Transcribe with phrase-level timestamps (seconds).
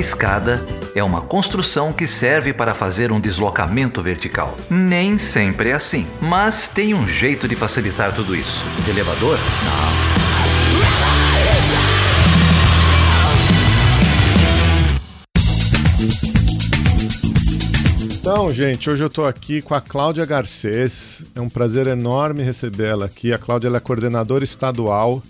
[0.00, 4.56] escada é uma construção que serve para fazer um deslocamento vertical.
[4.68, 8.64] Nem sempre é assim, mas tem um jeito de facilitar tudo isso.
[8.88, 9.38] Elevador?
[9.64, 10.00] Não.
[18.20, 21.24] Então, gente, hoje eu estou aqui com a Cláudia Garcês.
[21.34, 23.32] É um prazer enorme recebê-la aqui.
[23.32, 25.22] A Cláudia é coordenadora estadual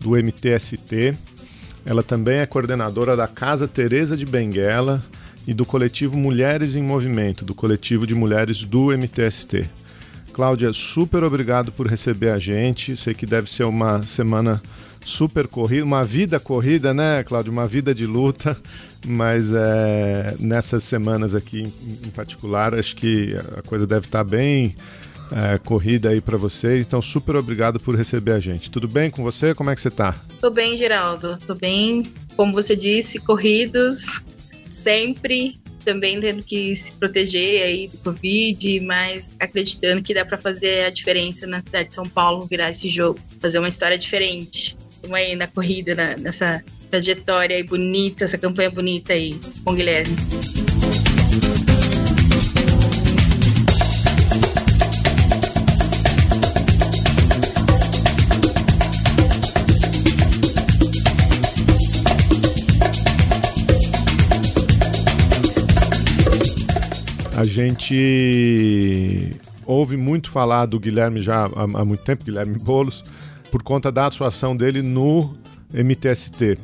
[0.00, 1.14] do MTST.
[1.86, 5.00] Ela também é coordenadora da Casa Teresa de Benguela
[5.46, 9.70] e do coletivo Mulheres em Movimento, do coletivo de mulheres do MTST.
[10.32, 12.96] Cláudia, super obrigado por receber a gente.
[12.96, 14.60] Sei que deve ser uma semana
[15.00, 17.52] super corrida, uma vida corrida, né, Cláudio?
[17.52, 18.56] Uma vida de luta,
[19.06, 24.74] mas é, nessas semanas aqui em, em, particular, acho que a coisa deve estar bem
[25.32, 26.86] é, corrida aí para vocês.
[26.86, 28.70] Então, super obrigado por receber a gente.
[28.70, 29.54] Tudo bem com você?
[29.54, 30.14] Como é que você está?
[30.40, 31.38] Tô bem, Geraldo.
[31.46, 32.04] Tô bem.
[32.36, 34.22] Como você disse, corridos,
[34.68, 40.84] sempre também tendo que se proteger aí do Covid, mas acreditando que dá para fazer
[40.84, 45.16] a diferença na cidade de São Paulo, virar esse jogo, fazer uma história diferente estamos
[45.16, 50.16] aí na corrida, na, nessa trajetória aí bonita, essa campanha bonita aí com o Guilherme.
[67.36, 73.04] A gente ouve muito falar do Guilherme já há, há muito tempo, Guilherme Bolos
[73.50, 75.34] por conta da atuação dele no
[75.72, 76.58] MTST.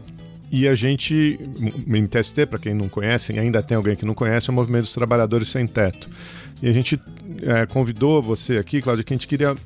[0.51, 1.39] E a gente,
[1.87, 4.93] MTST, para quem não conhece, ainda tem alguém que não conhece, é o Movimento dos
[4.93, 6.11] Trabalhadores Sem Teto.
[6.63, 7.01] E a gente
[7.43, 9.57] é, convidou você aqui, Cláudia, que a gente queria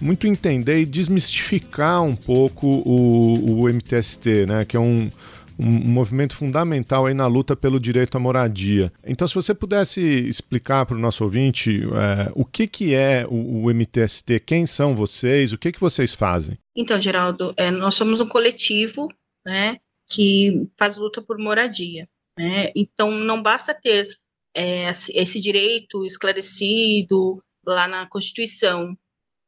[0.00, 4.64] muito entender e desmistificar um pouco o, o MTST, né?
[4.64, 5.08] Que é um,
[5.58, 8.92] um, movimento fundamental aí na luta pelo direito à moradia.
[9.04, 13.64] Então, se você pudesse explicar para o nosso ouvinte é, o que, que é o,
[13.64, 16.58] o, MTST, quem são vocês, o que, que vocês fazem?
[16.76, 19.08] Então, Geraldo, é, nós somos um coletivo
[19.44, 19.78] né,
[20.10, 22.08] que faz luta por moradia.
[22.38, 22.70] Né?
[22.74, 24.08] Então, não basta ter
[24.54, 28.96] é, esse direito esclarecido lá na Constituição.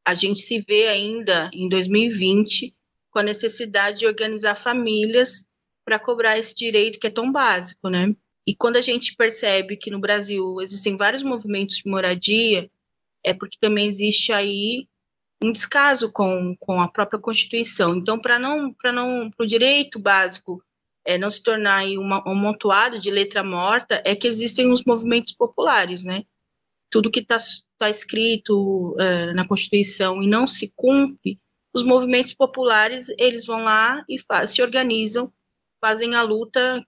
[0.06, 2.74] A gente se vê ainda em 2020
[3.10, 5.48] com a necessidade de organizar famílias
[5.84, 8.14] para cobrar esse direito que é tão básico, né?
[8.46, 12.70] E quando a gente percebe que no Brasil existem vários movimentos de moradia,
[13.22, 14.86] é porque também existe aí
[15.42, 17.94] um descaso com, com a própria Constituição.
[17.96, 20.62] Então, para não para não o direito básico
[21.04, 24.84] é, não se tornar aí uma, um montoado de letra morta, é que existem os
[24.84, 26.24] movimentos populares, né?
[26.90, 27.38] Tudo que está
[27.78, 31.38] tá escrito é, na Constituição e não se cumpre,
[31.74, 35.32] os movimentos populares eles vão lá e se organizam
[35.84, 36.82] fazem a luta,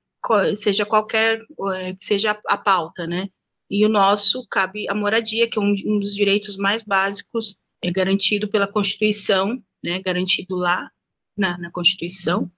[0.55, 3.29] seja qualquer, que seja a pauta, né?
[3.69, 7.91] E o nosso cabe a moradia, que é um, um dos direitos mais básicos, é
[7.91, 10.01] garantido pela Constituição, né?
[10.01, 10.91] Garantido lá
[11.37, 12.51] na, na Constituição.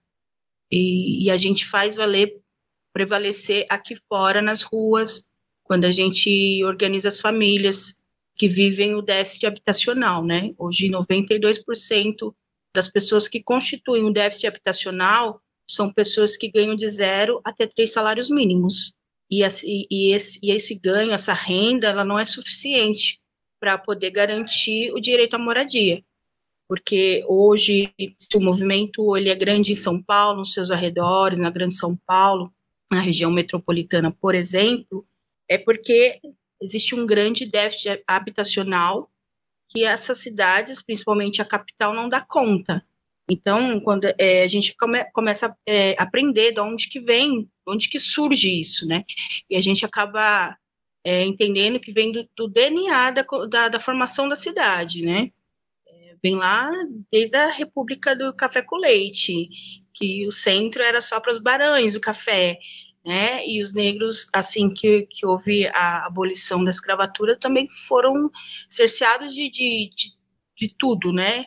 [0.71, 2.41] E, e a gente faz valer,
[2.93, 5.27] prevalecer aqui fora, nas ruas,
[5.65, 7.97] quando a gente organiza as famílias
[8.37, 10.55] que vivem o déficit habitacional, né?
[10.57, 12.33] Hoje, 92%
[12.73, 17.93] das pessoas que constituem o déficit habitacional são pessoas que ganham de zero até três
[17.93, 18.95] salários mínimos.
[19.31, 23.21] E, e, esse, e esse ganho, essa renda, ela não é suficiente
[23.61, 26.03] para poder garantir o direito à moradia.
[26.67, 27.93] Porque hoje
[28.35, 32.53] o movimento ele é grande em São Paulo, nos seus arredores, na Grande São Paulo,
[32.91, 35.07] na região metropolitana, por exemplo,
[35.49, 36.21] é porque
[36.61, 39.11] existe um grande déficit habitacional
[39.69, 42.85] que essas cidades, principalmente a capital, não dá conta.
[43.31, 47.49] Então, quando é, a gente come, começa a é, aprender de onde que vem, de
[47.67, 49.05] onde que surge isso, né?
[49.51, 50.57] E a gente acaba
[51.05, 55.31] é, entendendo que vem do, do DNA da, da, da, formação da cidade, né?
[55.87, 56.71] É, vem lá
[57.13, 59.49] desde a República do Café com Leite,
[59.93, 62.59] que o centro era só para os barões do café,
[63.05, 63.47] né?
[63.47, 68.31] E os negros, assim que, que houve a abolição da escravatura, também foram
[68.69, 70.13] cerceados de, de, de,
[70.57, 71.45] de tudo, né?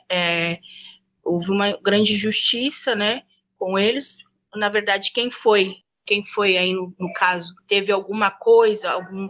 [1.23, 3.23] Houve uma grande justiça, né,
[3.57, 4.17] com eles.
[4.55, 9.27] Na verdade, quem foi, quem foi aí no, no caso, teve alguma coisa, algum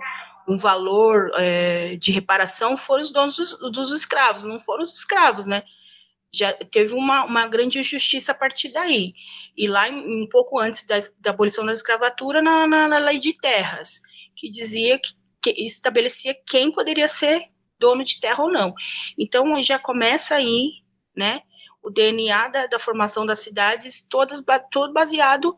[0.48, 5.46] um valor é, de reparação foram os donos dos, dos, escravos, não foram os escravos,
[5.46, 5.64] né?
[6.34, 9.14] Já teve uma, uma grande justiça a partir daí.
[9.56, 13.34] E lá, um pouco antes da, da abolição da escravatura, na, na, na, lei de
[13.34, 14.02] terras,
[14.36, 18.74] que dizia que, que estabelecia quem poderia ser dono de terra ou não.
[19.18, 20.72] Então, já começa aí,
[21.16, 21.42] né?
[21.84, 25.58] O DNA da, da formação das cidades, todas todo baseado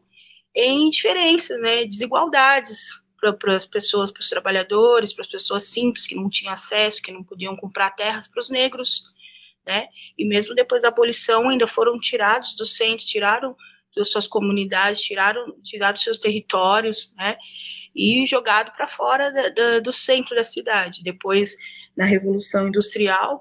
[0.55, 3.03] em diferenças, né, desigualdades
[3.39, 7.11] para as pessoas, para os trabalhadores, para as pessoas simples que não tinham acesso, que
[7.11, 9.13] não podiam comprar terras, para os negros,
[9.65, 9.87] né?
[10.17, 13.55] E mesmo depois da abolição ainda foram tirados do centro, tiraram
[13.95, 17.37] das suas comunidades, tiraram, tiraram seus territórios, né?
[17.95, 21.01] E jogado para fora da, da, do centro da cidade.
[21.01, 21.55] Depois,
[21.95, 23.39] na Revolução Industrial,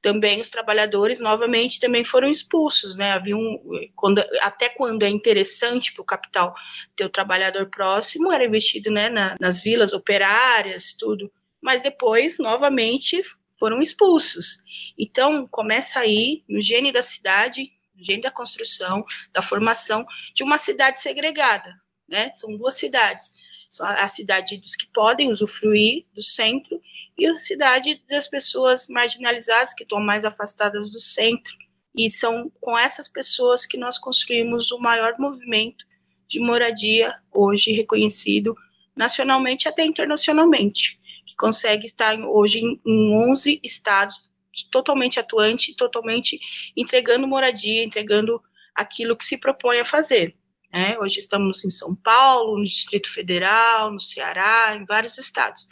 [0.00, 3.12] também os trabalhadores novamente também foram expulsos, né?
[3.12, 3.60] Havia um,
[3.96, 6.54] quando, até quando é interessante para o capital
[6.94, 11.30] ter o trabalhador próximo, era investido né, na, nas vilas operárias, tudo,
[11.60, 13.22] mas depois novamente
[13.58, 14.58] foram expulsos.
[14.96, 20.58] Então começa aí no gene da cidade, no gene da construção, da formação de uma
[20.58, 21.74] cidade segregada,
[22.08, 22.30] né?
[22.30, 23.32] São duas cidades,
[23.80, 26.80] a cidade dos que podem usufruir do centro
[27.18, 31.56] e a cidade das pessoas marginalizadas, que estão mais afastadas do centro.
[31.96, 35.84] E são com essas pessoas que nós construímos o maior movimento
[36.28, 38.54] de moradia hoje reconhecido
[38.94, 44.32] nacionalmente até internacionalmente, que consegue estar hoje em, em 11 estados
[44.70, 46.38] totalmente atuante, totalmente
[46.76, 48.42] entregando moradia, entregando
[48.74, 50.36] aquilo que se propõe a fazer.
[50.72, 55.66] É, hoje estamos em São Paulo, no Distrito Federal, no Ceará, em vários estados.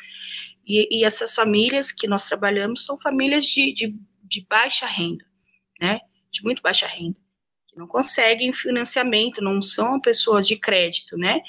[0.66, 5.24] E, e essas famílias que nós trabalhamos são famílias de, de, de baixa renda,
[5.80, 6.00] né?
[6.30, 7.16] De muito baixa renda,
[7.68, 11.40] que não conseguem financiamento, não são pessoas de crédito, né?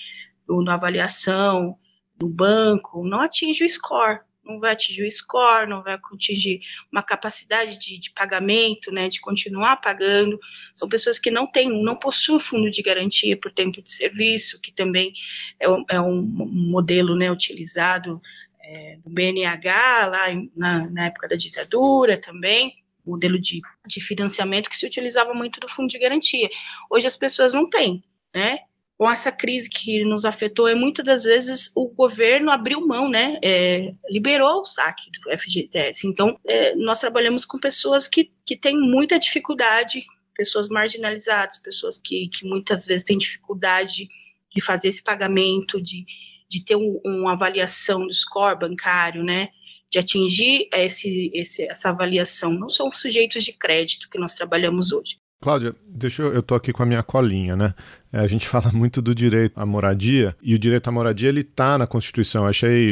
[0.48, 1.78] Na avaliação
[2.16, 6.62] do banco, não atinge o score, não vai atingir o score, não vai atingir
[6.92, 10.40] uma capacidade de, de, pagamento, né, de continuar pagando.
[10.74, 14.72] São pessoas que não têm, não possuem fundo de garantia por tempo de serviço, que
[14.72, 15.12] também
[15.60, 18.22] é, um, é um modelo, né, utilizado
[18.68, 20.26] é, do BNH, lá
[20.56, 22.76] na, na, época da ditadura também,
[23.06, 26.50] modelo de, de financiamento que se utilizava muito do fundo de garantia.
[26.90, 28.04] Hoje as pessoas não têm,
[28.36, 28.60] né?
[28.98, 33.40] Com essa crise que nos afetou, é muitas das vezes o governo abriu mão, né?
[33.42, 36.06] É, liberou o saque do FGTS.
[36.06, 40.06] Então, é, nós trabalhamos com pessoas que, que têm muita dificuldade,
[40.36, 44.10] pessoas marginalizadas, pessoas que, que muitas vezes têm dificuldade
[44.54, 46.06] de fazer esse pagamento, de,
[46.50, 49.50] de ter um, uma avaliação do score bancário, né?
[49.92, 52.52] De atingir esse, esse, essa avaliação.
[52.52, 55.18] Não são sujeitos de crédito que nós trabalhamos hoje.
[55.40, 57.76] Cláudia, deixa eu, eu tô aqui com a minha colinha, né?
[58.12, 61.44] É, a gente fala muito do direito à moradia e o direito à moradia ele
[61.44, 62.44] tá na Constituição.
[62.44, 62.90] Eu achei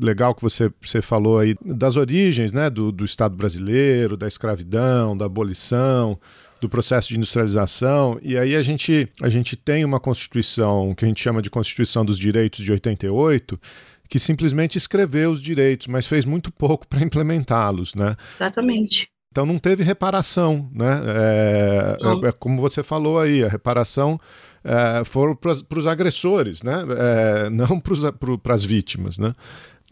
[0.00, 5.16] legal que você, você falou aí das origens, né, do, do Estado brasileiro, da escravidão,
[5.16, 6.18] da abolição,
[6.60, 8.18] do processo de industrialização.
[8.22, 12.04] E aí a gente, a gente tem uma Constituição que a gente chama de Constituição
[12.04, 13.60] dos Direitos de 88,
[14.08, 18.16] que simplesmente escreveu os direitos, mas fez muito pouco para implementá-los, né?
[18.34, 19.08] Exatamente.
[19.30, 21.02] Então não teve reparação, né?
[21.06, 24.20] É, é, é como você falou aí, a reparação
[24.64, 26.84] é, foram para os agressores, né?
[26.98, 29.34] É, não para as vítimas, né?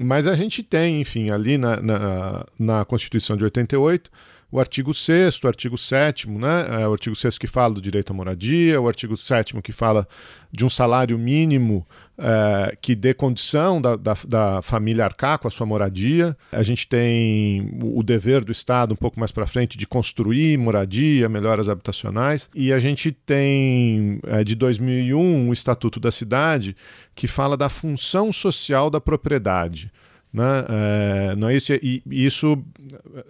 [0.01, 4.11] Mas a gente tem, enfim, ali na, na, na Constituição de 88
[4.51, 6.83] o artigo 6 o artigo 7 né?
[6.83, 10.07] É, o artigo 6 que fala do direito à moradia, o artigo 7 que fala
[10.51, 11.87] de um salário mínimo
[12.17, 16.37] é, que dê condição da, da, da, família arcar com a sua moradia.
[16.51, 21.29] A gente tem o dever do Estado, um pouco mais para frente, de construir moradia,
[21.29, 22.51] melhoras habitacionais.
[22.55, 26.75] E a gente tem, é, de 2001, o Estatuto da Cidade,
[27.15, 29.93] que fala da função social da propriedade.
[30.33, 30.65] Né?
[30.69, 32.63] É, não é isso, e, isso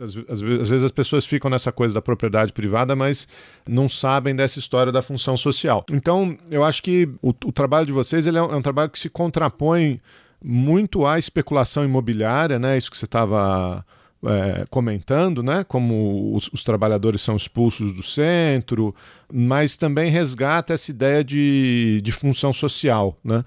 [0.01, 3.29] às, às, vezes as pessoas ficam nessa coisa da propriedade privada, mas
[3.67, 5.85] não sabem dessa história da função social.
[5.93, 8.91] Então, eu acho que o, o trabalho de vocês ele é, um, é um trabalho
[8.91, 10.01] que se contrapõe
[10.43, 12.77] muito à especulação imobiliária, né?
[12.77, 13.85] Isso que você estava
[14.25, 15.65] é, comentando, né?
[15.65, 18.95] Como os, os, trabalhadores são expulsos do centro,
[19.33, 23.45] mas também resgata essa ideia de, de função social, né?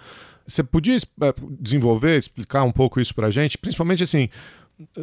[0.51, 3.57] Você podia é, desenvolver, explicar um pouco isso para a gente?
[3.57, 4.29] Principalmente assim,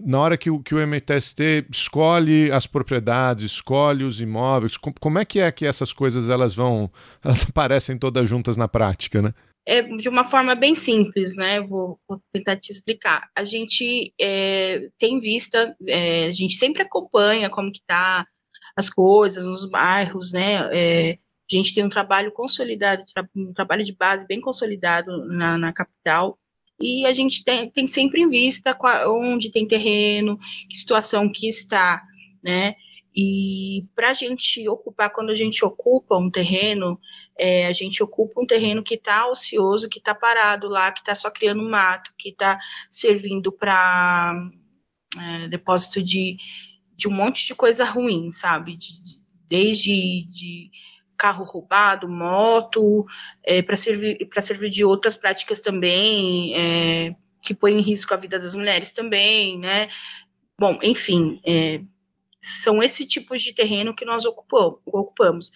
[0.04, 5.24] na hora que o, que o MTST escolhe as propriedades, escolhe os imóveis, como é
[5.24, 6.90] que é que essas coisas elas vão,
[7.24, 9.34] elas aparecem todas juntas na prática, né?
[9.66, 11.60] É de uma forma bem simples, né?
[11.60, 13.28] Vou, vou tentar te explicar.
[13.36, 18.26] A gente é, tem vista, é, a gente sempre acompanha como que tá
[18.74, 20.70] as coisas nos bairros, né?
[20.72, 21.18] É,
[21.50, 26.38] a gente tem um trabalho consolidado, um trabalho de base bem consolidado na, na capital,
[26.80, 28.76] e a gente tem, tem sempre em vista
[29.06, 30.38] onde tem terreno,
[30.68, 32.02] que situação que está,
[32.42, 32.74] né?
[33.20, 37.00] E para a gente ocupar, quando a gente ocupa um terreno,
[37.36, 41.16] é, a gente ocupa um terreno que está ocioso, que está parado lá, que está
[41.16, 44.34] só criando mato, que está servindo para
[45.20, 46.36] é, depósito de,
[46.94, 48.76] de um monte de coisa ruim, sabe?
[48.76, 48.88] De,
[49.48, 50.70] desde de
[51.18, 53.04] carro roubado, moto,
[53.44, 58.38] é, para servir, servir de outras práticas também, é, que põem em risco a vida
[58.38, 59.88] das mulheres também, né?
[60.58, 61.80] Bom, enfim, é,
[62.40, 65.50] são esse tipos de terreno que nós ocupamos.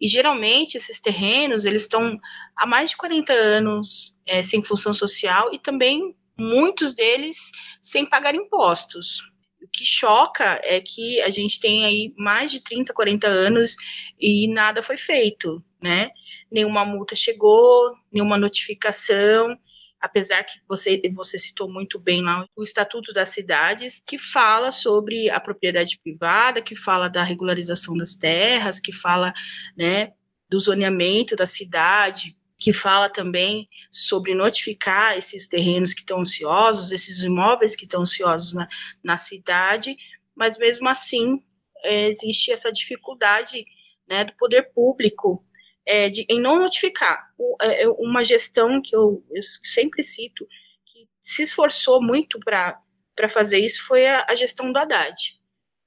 [0.00, 2.18] E geralmente esses terrenos eles estão
[2.56, 7.50] há mais de 40 anos é, sem função social e também muitos deles
[7.82, 9.30] sem pagar impostos.
[9.72, 13.76] Que choca é que a gente tem aí mais de 30, 40 anos
[14.18, 16.10] e nada foi feito, né?
[16.50, 19.56] Nenhuma multa chegou, nenhuma notificação,
[20.00, 25.28] apesar que você, você citou muito bem lá o Estatuto das Cidades, que fala sobre
[25.28, 29.32] a propriedade privada, que fala da regularização das terras, que fala
[29.76, 30.12] né,
[30.48, 37.22] do zoneamento da cidade, que fala também sobre notificar esses terrenos que estão ansiosos, esses
[37.22, 38.68] imóveis que estão ansiosos na,
[39.02, 39.96] na cidade,
[40.34, 41.42] mas mesmo assim
[41.82, 43.64] é, existe essa dificuldade
[44.06, 45.42] né, do poder público
[45.86, 47.32] é, de, em não notificar.
[47.38, 50.46] O, é, é, uma gestão que eu, eu, sempre cito,
[50.84, 55.16] que se esforçou muito para fazer isso, foi a, a, gestão do Haddad,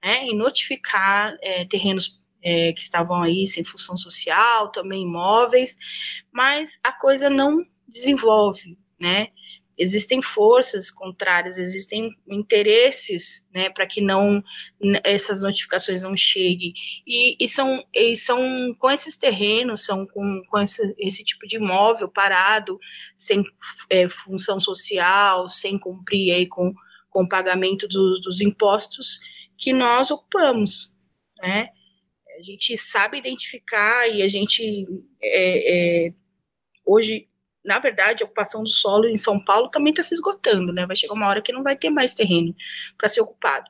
[0.03, 5.77] né, em notificar é, terrenos é, que estavam aí sem função social, também imóveis,
[6.31, 9.29] mas a coisa não desenvolve, né?
[9.75, 14.43] existem forças contrárias, existem interesses, né, para que não
[15.03, 16.73] essas notificações não cheguem
[17.07, 18.39] e, e, são e são
[18.77, 22.77] com esses terrenos, são com, com esse, esse tipo de imóvel parado,
[23.17, 23.43] sem
[23.89, 26.71] é, função social, sem cumprir aí com
[27.13, 29.19] com o pagamento do, dos impostos
[29.55, 30.91] que nós ocupamos,
[31.39, 31.69] né?
[32.37, 34.87] A gente sabe identificar e a gente
[35.21, 36.13] é, é,
[36.85, 37.27] hoje
[37.63, 40.85] na verdade, a ocupação do solo em São Paulo também está se esgotando, né?
[40.85, 42.53] Vai chegar uma hora que não vai ter mais terreno
[42.97, 43.69] para ser ocupado.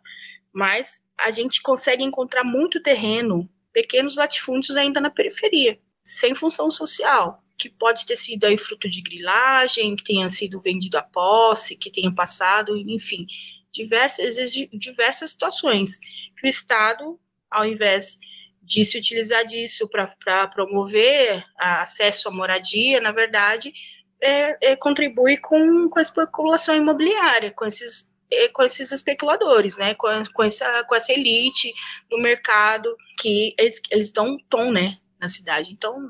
[0.52, 7.44] Mas a gente consegue encontrar muito terreno, pequenos latifúndios ainda na periferia, sem função social,
[7.58, 11.92] que pode ter sido aí fruto de grilagem, que tenha sido vendido a posse, que
[11.92, 13.28] tenha passado, enfim,
[13.72, 14.36] diversas,
[14.74, 16.00] diversas situações
[16.36, 18.20] que o Estado, ao invés
[18.64, 23.74] de se utilizar disso para promover acesso à moradia, na verdade,
[24.22, 29.94] é, é, contribui com, com a especulação imobiliária, com esses, é, com esses especuladores, né,
[29.96, 31.72] com, com, essa, com essa elite
[32.10, 35.70] do mercado que eles, eles dão um tom né, na cidade.
[35.72, 36.10] Então,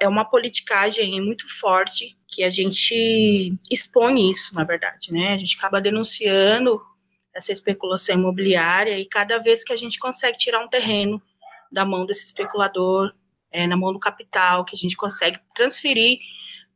[0.00, 5.34] é uma, é politicagem muito forte que a gente expõe isso, na verdade, né?
[5.34, 6.80] A gente acaba denunciando
[7.34, 11.20] essa especulação imobiliária e cada vez que a gente consegue tirar um terreno
[11.70, 13.12] da mão desse especulador,
[13.50, 16.18] é, na mão do capital, que a gente consegue transferir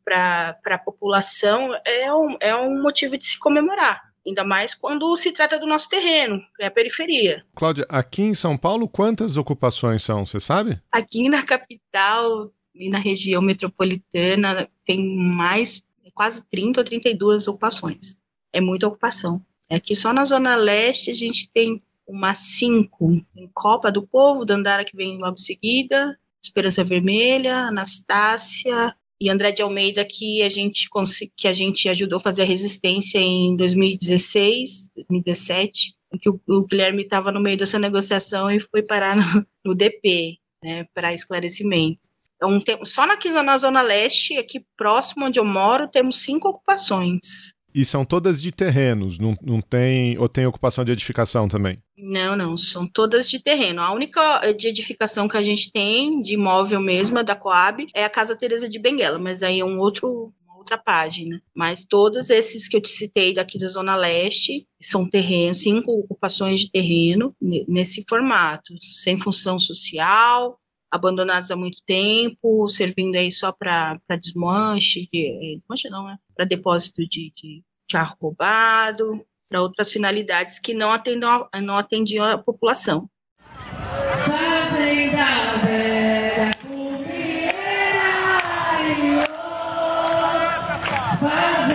[0.05, 4.11] para a população, é um, é um motivo de se comemorar.
[4.27, 7.45] Ainda mais quando se trata do nosso terreno, que é a periferia.
[7.55, 10.81] Cláudia, aqui em São Paulo, quantas ocupações são, você sabe?
[10.93, 15.83] Aqui na capital e na região metropolitana tem mais,
[16.15, 18.17] quase 30 ou 32 ocupações.
[18.53, 19.45] É muita ocupação.
[19.71, 24.85] Aqui só na Zona Leste a gente tem uma cinco em Copa do Povo, Dandara
[24.85, 30.89] que vem logo em seguida, Esperança Vermelha, Anastácia e André de Almeida que a gente
[31.37, 36.67] que a gente ajudou a fazer a resistência em 2016, 2017, em que o, o
[36.67, 42.01] Guilherme estava no meio dessa negociação e foi parar no, no DP, né, para esclarecimento.
[42.37, 47.53] Então, tem, só na, na Zona Leste, aqui próximo onde eu moro, temos cinco ocupações.
[47.75, 50.19] E são todas de terrenos, não, não tem.
[50.19, 51.79] Ou tem ocupação de edificação também?
[51.97, 53.81] Não, não, são todas de terreno.
[53.81, 58.05] A única de edificação que a gente tem, de imóvel mesmo, é da Coab, é
[58.05, 61.41] a Casa Teresa de Benguela, mas aí é um outro, outra página.
[61.55, 66.61] Mas todos esses que eu te citei daqui da Zona Leste são terrenos, cinco ocupações
[66.61, 70.59] de terreno nesse formato, sem função social,
[70.91, 76.19] abandonados há muito tempo, servindo aí só para desmanche, de, eh, desmanche não, né?
[76.35, 82.39] Para depósito de, de carro roubado, para outras finalidades que não, atendam, não atendiam a
[82.39, 83.09] população.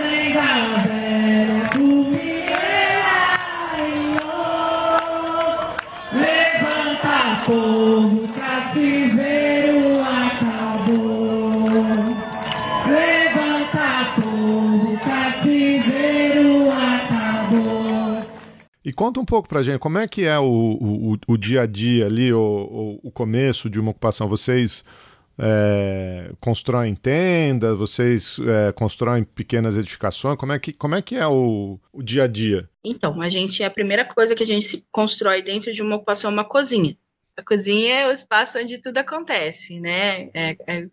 [0.02, 0.05] E
[18.96, 22.06] conta um pouco pra gente, como é que é o, o, o dia a dia
[22.06, 24.28] ali, o, o, começo de uma ocupação?
[24.28, 24.84] Vocês
[25.38, 30.38] é, constroem tendas, vocês é, constroem pequenas edificações?
[30.38, 32.68] Como é que, como é, que é o, o dia a dia?
[32.82, 36.34] Então, a gente, a primeira coisa que a gente constrói dentro de uma ocupação é
[36.34, 36.96] uma cozinha.
[37.36, 40.30] A cozinha é o espaço onde tudo acontece, né?
[40.32, 40.88] É, é,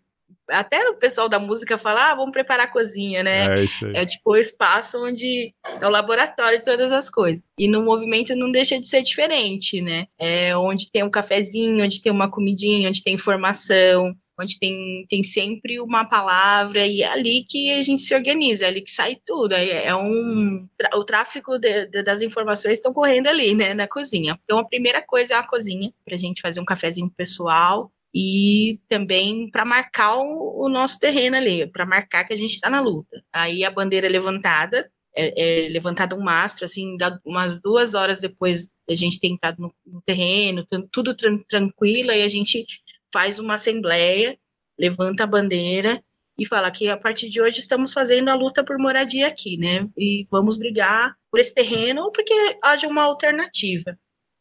[0.48, 3.60] até o pessoal da música fala, ah, vamos preparar a cozinha, né?
[3.60, 3.92] É isso aí.
[3.94, 7.42] É tipo o espaço onde é o laboratório de todas as coisas.
[7.58, 10.06] E no movimento não deixa de ser diferente, né?
[10.18, 15.22] É onde tem um cafezinho, onde tem uma comidinha, onde tem informação, onde tem, tem
[15.22, 19.16] sempre uma palavra e é ali que a gente se organiza, é ali que sai
[19.24, 19.54] tudo.
[19.54, 24.38] É, é um o tráfico de, de, das informações estão correndo ali, né, na cozinha.
[24.44, 28.80] Então a primeira coisa é a cozinha para a gente fazer um cafezinho pessoal e
[28.88, 32.80] também para marcar o, o, nosso terreno ali, para marcar que a gente está na
[32.80, 33.20] luta.
[33.32, 38.94] Aí a bandeira é levantada, é, é um mastro, assim, umas duas horas depois da
[38.94, 42.64] gente ter entrado no, no terreno, tudo tran tranquilo, e a gente
[43.12, 44.38] faz uma assembleia,
[44.78, 46.02] levanta a bandeira
[46.38, 49.88] e fala que a partir de hoje estamos fazendo a luta por moradia aqui, né?
[49.96, 53.96] E vamos brigar por esse terreno ou porque haja uma alternativa.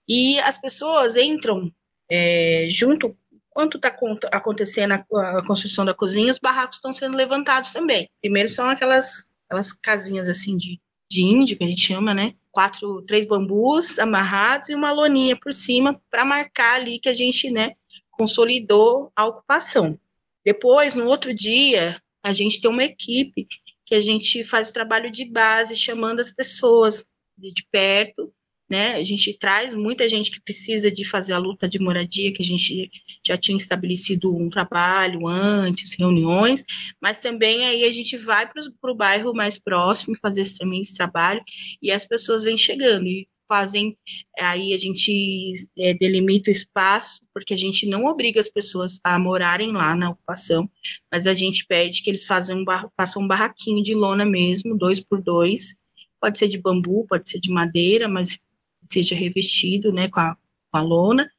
[0.07, 1.71] E as pessoas entram
[2.09, 3.15] é, junto,
[3.53, 3.95] quanto está
[4.31, 5.05] acontecendo a,
[5.38, 8.10] a, construção da cozinha, os barracos estão sendo levantados também.
[8.22, 10.79] Primeiro são aquelas, aquelas casinhas assim de,
[11.10, 12.33] de índio, que a gente chama, né?
[12.51, 17.50] Quatro, três bambus amarrados e uma loninha por cima para marcar ali que a gente,
[17.50, 17.74] né,
[18.12, 20.00] consolidou a ocupação.
[20.45, 23.48] Depois, no outro dia, a gente tem uma equipe
[23.86, 27.05] que a gente faz o trabalho de base, chamando as pessoas
[27.38, 28.33] de, de perto,
[28.70, 28.96] né?
[28.96, 32.46] A gente traz muita gente que precisa de fazer a luta de moradia, que a
[32.46, 32.89] gente
[33.25, 36.63] já tinha estabelecido um trabalho antes, reuniões,
[37.01, 41.41] mas também aí a gente vai para o bairro mais próximo fazer também esse trabalho
[41.82, 43.08] e as pessoas vêm chegando.
[43.08, 43.98] E fazem,
[44.39, 49.20] aí a gente é, delimita o espaço, porque a gente não obriga as pessoas a
[49.20, 50.70] morarem lá na ocupação,
[51.12, 54.77] mas a gente pede que eles façam um, bar, façam um barraquinho de lona mesmo,
[54.77, 55.75] dois por dois,
[56.20, 58.39] pode ser de bambu, pode ser de madeira, mas
[58.83, 60.35] seja revestido, né, com a,
[60.71, 61.29] com a lona,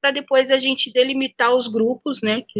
[0.00, 2.58] para depois a gente delimitar os grupos, né, que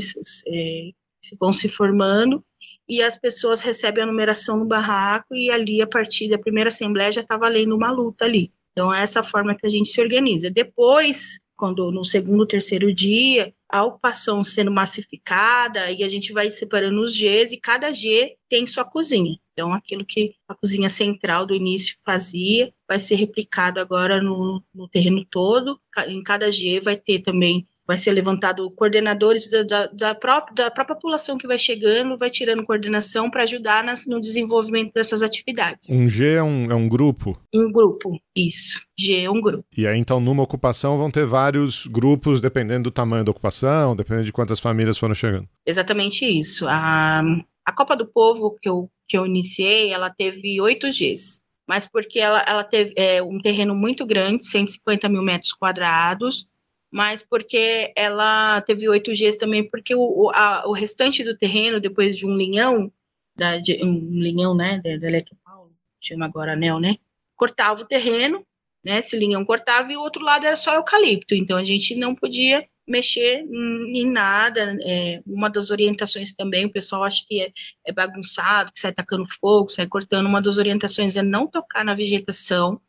[0.48, 0.90] é,
[1.38, 2.44] vão se formando,
[2.88, 7.12] e as pessoas recebem a numeração no barraco, e ali, a partir da primeira assembleia,
[7.12, 8.50] já está valendo uma luta ali.
[8.72, 10.50] Então, é essa forma que a gente se organiza.
[10.50, 17.02] Depois, quando no segundo, terceiro dia, a ocupação sendo massificada, e a gente vai separando
[17.02, 19.36] os Gs, e cada G tem sua cozinha.
[19.58, 24.88] Então, aquilo que a cozinha central do início fazia, vai ser replicado agora no, no
[24.88, 25.80] terreno todo.
[26.06, 30.70] Em cada G vai ter também vai ser levantado coordenadores da, da, da, própria, da
[30.70, 35.88] própria população que vai chegando, vai tirando coordenação para ajudar nas, no desenvolvimento dessas atividades.
[35.90, 37.40] Um G é um, é um grupo?
[37.52, 38.82] Um grupo, isso.
[38.96, 39.64] G é um grupo.
[39.74, 44.26] E aí, então, numa ocupação vão ter vários grupos, dependendo do tamanho da ocupação, dependendo
[44.26, 45.48] de quantas famílias foram chegando.
[45.66, 46.68] Exatamente isso.
[46.68, 47.22] A,
[47.68, 52.18] a Copa do Povo que eu, que eu iniciei, ela teve oito Gs mas porque
[52.18, 56.48] ela, ela teve é, um terreno muito grande, 150 mil metros quadrados,
[56.90, 62.16] mas porque ela teve oito Gs também, porque o, a, o restante do terreno, depois
[62.16, 62.90] de um linhão,
[63.36, 66.96] da, de, um linhão, né, da, da Eletropaulo, chama agora anel, né,
[67.36, 68.42] cortava o terreno,
[68.82, 72.14] né, esse linhão cortava e o outro lado era só eucalipto, então a gente não
[72.14, 77.52] podia mexer em nada, é, uma das orientações também, o pessoal acha que é,
[77.86, 81.94] é bagunçado, que sai tacando fogo, sai cortando, uma das orientações é não tocar na
[81.94, 82.80] vegetação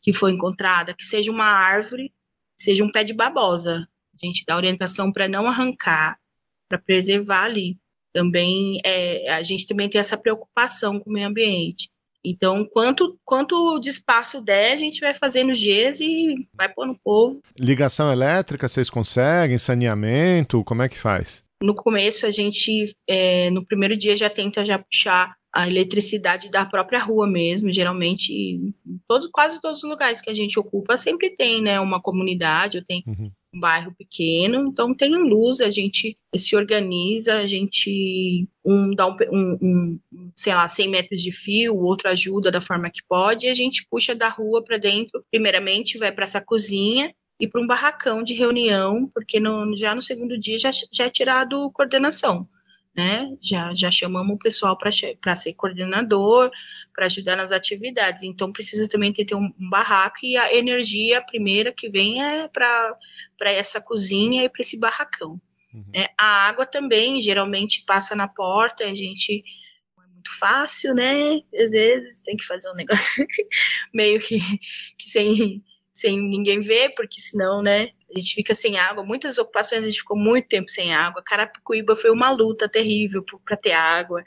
[0.00, 2.12] que foi encontrada, que seja uma árvore,
[2.56, 3.86] seja um pé de babosa.
[4.14, 6.18] A gente dá orientação para não arrancar,
[6.68, 7.78] para preservar ali.
[8.12, 11.90] Também é, a gente também tem essa preocupação com o meio ambiente.
[12.24, 16.98] Então, quanto, quanto de espaço der, a gente vai fazendo Gs e vai pôr no
[17.02, 17.40] povo.
[17.58, 19.58] Ligação elétrica, vocês conseguem?
[19.58, 20.62] Saneamento?
[20.64, 21.42] Como é que faz?
[21.62, 26.64] No começo, a gente, é, no primeiro dia, já tenta já puxar a eletricidade da
[26.64, 28.72] própria rua mesmo, geralmente
[29.08, 32.84] todos, quase todos os lugares que a gente ocupa sempre tem, né, uma comunidade, ou
[32.84, 33.30] tem uhum.
[33.52, 39.16] Um bairro pequeno, então tem luz, a gente se organiza, a gente um dá um,
[39.32, 39.58] um,
[40.12, 43.48] um, sei lá, 100 metros de fio, o outro ajuda da forma que pode, e
[43.48, 47.66] a gente puxa da rua para dentro, primeiramente vai para essa cozinha, e para um
[47.66, 52.46] barracão de reunião, porque no, já no segundo dia já, já é tirado coordenação
[52.94, 53.28] né?
[53.40, 54.90] Já, já chamamos o pessoal para
[55.36, 56.50] ser coordenador,
[56.94, 58.22] para ajudar nas atividades.
[58.22, 62.98] Então, precisa também ter, ter um, barraco e a energia primeira que vem é para
[63.40, 65.40] essa cozinha e para esse barracão.
[65.72, 65.84] Uhum.
[65.94, 69.44] É, a água também geralmente passa na porta, a gente
[69.96, 71.40] não é muito fácil, né?
[71.54, 73.26] Às vezes tem que fazer um negócio
[73.94, 74.40] meio que,
[74.98, 77.90] que sem, sem ninguém ver, porque senão, né?
[78.14, 79.04] a gente fica sem água.
[79.04, 81.22] Muitas ocupações a gente ficou muito tempo sem água.
[81.24, 84.22] Carapicuíba foi uma luta terrível para ter água.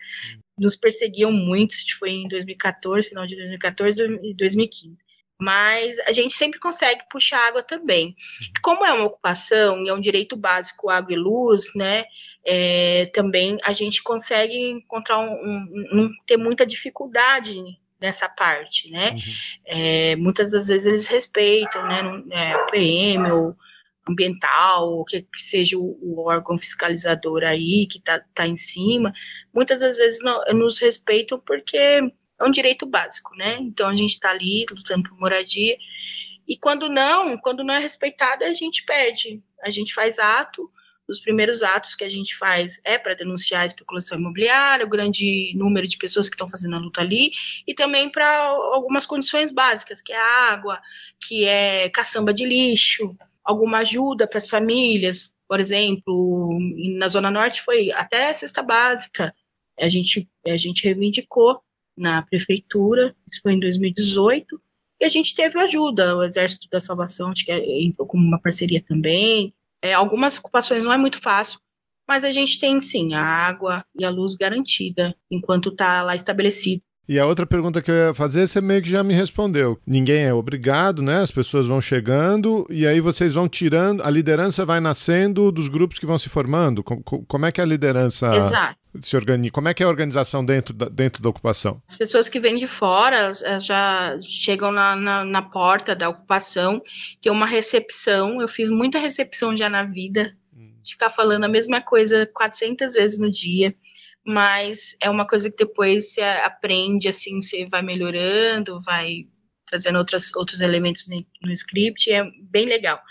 [0.57, 5.03] Nos perseguiam muito, isso foi em 2014, final de 2014 e 2015.
[5.41, 8.15] mas a gente sempre consegue puxar água também.
[8.61, 12.05] Como é uma ocupação e é um direito básico, água e luz, né?
[12.45, 17.61] É, também a gente consegue encontrar um, um, não ter muita dificuldade
[17.99, 19.11] nessa parte, né?
[19.11, 19.21] Uhum.
[19.65, 22.01] É, muitas das vezes eles respeitam, né?
[22.31, 23.55] É, o PM ou
[24.07, 29.13] ambiental, ou que, que seja o, o, órgão fiscalizador aí que está tá em cima,
[29.53, 33.57] muitas das vezes não, nos respeitam porque é um direito básico, né?
[33.59, 35.77] Então a gente está ali lutando por moradia.
[36.47, 40.69] E quando não, quando não é respeitado, a gente pede, a gente faz ato.
[41.05, 45.53] Os primeiros atos que a gente faz é para denunciar a especulação imobiliária, o grande
[45.55, 47.31] número de pessoas que estão fazendo a luta ali,
[47.67, 50.81] e também para algumas condições básicas, que é água,
[51.19, 56.57] que é caçamba de lixo, alguma ajuda para as famílias, por exemplo,
[56.97, 59.33] na Zona Norte foi até cesta básica,
[59.79, 61.61] a gente, a gente reivindicou
[61.97, 64.61] na prefeitura, isso foi em 2018,
[65.01, 68.39] e a gente teve ajuda, o Exército da Salvação, acho que é, entrou como uma
[68.39, 69.53] parceria também.
[69.81, 71.59] É, algumas ocupações não é muito fácil,
[72.07, 76.81] mas a gente tem sim a água e a luz garantida enquanto está lá estabelecido.
[77.07, 79.77] E a outra pergunta que eu ia fazer, você meio que já me respondeu.
[79.85, 81.21] Ninguém é obrigado, né?
[81.21, 85.99] As pessoas vão chegando e aí vocês vão tirando, a liderança vai nascendo dos grupos
[85.99, 86.81] que vão se formando.
[86.81, 88.77] Como é que a liderança Exato.
[89.01, 89.51] se organiza?
[89.51, 91.81] Como é que é a organização dentro da, dentro da ocupação?
[91.89, 96.81] As pessoas que vêm de fora já chegam na, na, na porta da ocupação,
[97.21, 98.39] tem uma recepção.
[98.41, 100.33] Eu fiz muita recepção já na vida,
[100.81, 103.75] de ficar falando a mesma coisa 400 vezes no dia
[104.25, 109.27] mas é uma coisa que depois você aprende, assim, você vai melhorando, vai
[109.73, 113.01] trazendo outras, outros elementos no, script, é bem legal.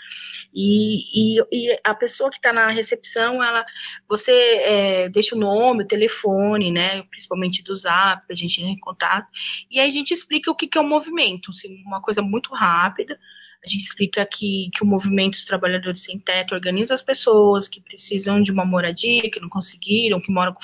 [0.53, 3.65] E, e, e a pessoa que está na recepção, ela,
[4.07, 8.79] você é, deixa o nome, o telefone, né, principalmente do Zap, a gente ir em
[8.79, 9.27] contato,
[9.69, 12.53] e aí a gente explica o que, que é o movimento, assim, uma coisa muito
[12.53, 13.19] rápida,
[13.65, 17.81] a gente explica que, que o movimento dos trabalhadores sem teto organiza as pessoas que
[17.81, 20.61] precisam de uma moradia, que não conseguiram, que moram com,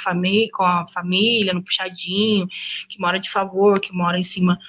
[0.52, 2.46] com a família, no puxadinho,
[2.90, 4.60] que mora de favor, que mora em cima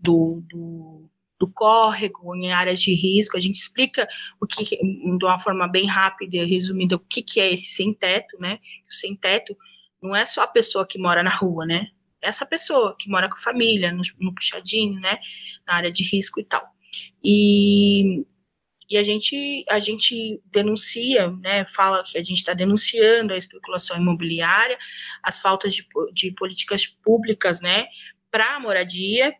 [0.00, 3.36] do, do, do córrego, em áreas de risco.
[3.36, 4.08] A gente explica
[4.40, 7.92] o que, de uma forma bem rápida e resumida, o que, que é esse sem
[7.92, 8.58] teto, né?
[8.88, 9.56] O sem teto
[10.02, 11.88] não é só a pessoa que mora na rua, né?
[12.20, 15.18] Essa pessoa que mora com a família, no, no puxadinho, né?
[15.66, 16.66] Na área de risco e tal.
[17.22, 18.24] E,
[18.90, 23.96] e a gente a gente denuncia, né, fala que a gente está denunciando a especulação
[23.98, 24.78] imobiliária,
[25.22, 27.86] as faltas de, de políticas públicas, né,
[28.30, 29.34] para a moradia,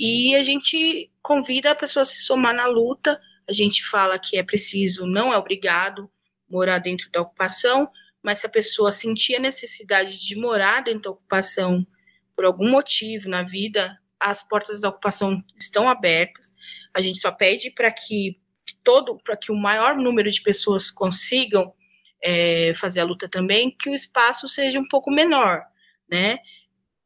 [0.00, 3.20] e a gente convida a pessoa a se somar na luta.
[3.46, 6.10] A gente fala que é preciso, não é obrigado
[6.48, 7.86] morar dentro da ocupação,
[8.22, 11.86] mas se a pessoa sentir a necessidade de morar dentro da ocupação
[12.34, 16.54] por algum motivo na vida, as portas da ocupação estão abertas.
[16.94, 18.40] A gente só pede para que
[18.82, 21.74] todo, para que o maior número de pessoas consigam
[22.22, 25.62] é, fazer a luta também, que o espaço seja um pouco menor,
[26.10, 26.38] né?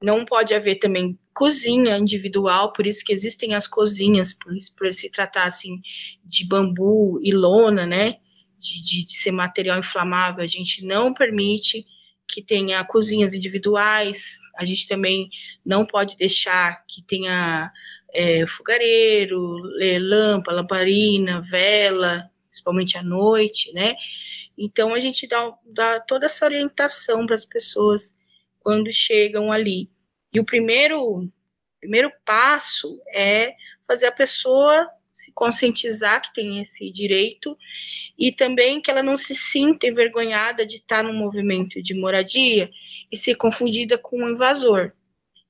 [0.03, 5.11] Não pode haver também cozinha individual, por isso que existem as cozinhas, por, por se
[5.11, 5.81] tratar assim
[6.25, 8.19] de bambu e lona, né?
[8.59, 11.85] De, de, de ser material inflamável, a gente não permite
[12.27, 15.29] que tenha cozinhas individuais, a gente também
[15.65, 17.71] não pode deixar que tenha
[18.15, 19.61] é, fogareiro,
[20.01, 23.95] lâmpada, lamparina, vela, principalmente à noite, né?
[24.57, 28.17] Então a gente dá, dá toda essa orientação para as pessoas
[28.65, 29.91] quando chegam ali.
[30.33, 31.31] E o primeiro,
[31.79, 33.55] primeiro passo é
[33.87, 37.57] fazer a pessoa se conscientizar que tem esse direito
[38.19, 42.69] e também que ela não se sinta envergonhada de estar no movimento de moradia
[43.13, 44.93] e ser confundida com um invasor.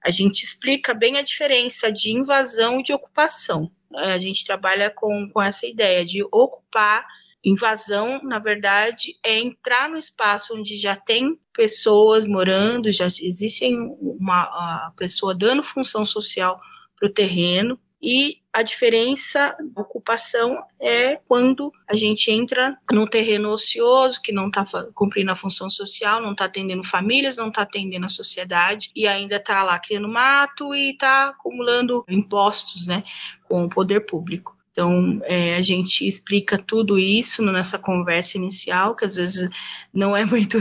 [0.04, 3.72] A gente explica bem a diferença de invasão e de ocupação.
[3.94, 7.06] A gente trabalha com, com essa ideia de ocupar.
[7.44, 13.66] Invasão, na verdade, é entrar no espaço onde já tem pessoas morando, já existe
[14.00, 16.58] uma pessoa dando função social
[16.98, 23.50] para o terreno, e a diferença da ocupação é quando a gente entra num terreno
[23.50, 28.04] ocioso que não está cumprindo a função social, não está atendendo famílias, não está atendendo
[28.04, 33.02] a sociedade e ainda está lá criando mato e está acumulando impostos, né,
[33.48, 34.53] com o poder público.
[34.74, 39.48] Então, é, a gente explica tudo isso nessa conversa inicial, que às vezes
[39.92, 40.58] não é muito,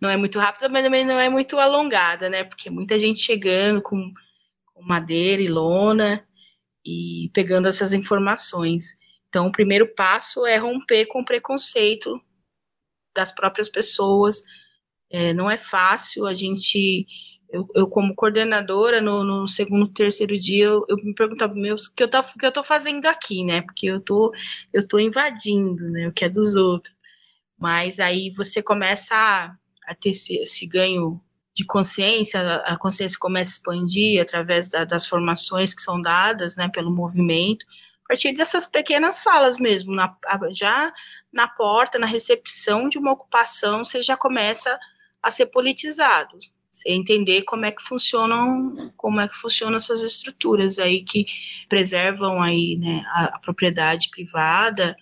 [0.00, 2.44] não é muito rápida, mas também não é muito alongada, né?
[2.44, 4.10] Porque muita gente chegando com,
[4.72, 6.26] com madeira e lona,
[6.82, 8.96] e pegando essas informações.
[9.28, 12.18] Então, o primeiro passo é romper com o preconceito
[13.14, 14.42] das próprias pessoas.
[15.10, 17.06] É, não é fácil, a gente
[17.52, 21.94] Eu, eu como coordenadora, no, no, segundo, terceiro dia, eu, eu me perguntava, meu, o
[21.94, 23.60] que eu, o que eu tô fazendo aqui, né?
[23.60, 24.32] Porque eu tô,
[24.72, 26.08] eu tô invadindo, né?
[26.08, 26.94] O que é dos outros.
[27.58, 29.54] Mas aí você começa a,
[29.86, 31.20] a ter esse, esse ganho
[31.54, 36.68] de consciência, a consciência começa a expandir através da, das formações que são dadas né,
[36.68, 37.66] pelo movimento,
[38.04, 40.16] a partir dessas pequenas falas mesmo, na,
[40.50, 40.92] já
[41.32, 44.78] na porta, na recepção de uma ocupação, você já começa
[45.22, 46.38] a ser politizado,
[46.72, 51.26] você entender como é que funcionam, como é que funcionam essas estruturas aí que
[51.68, 54.96] preservam aí, né, a, a propriedade privada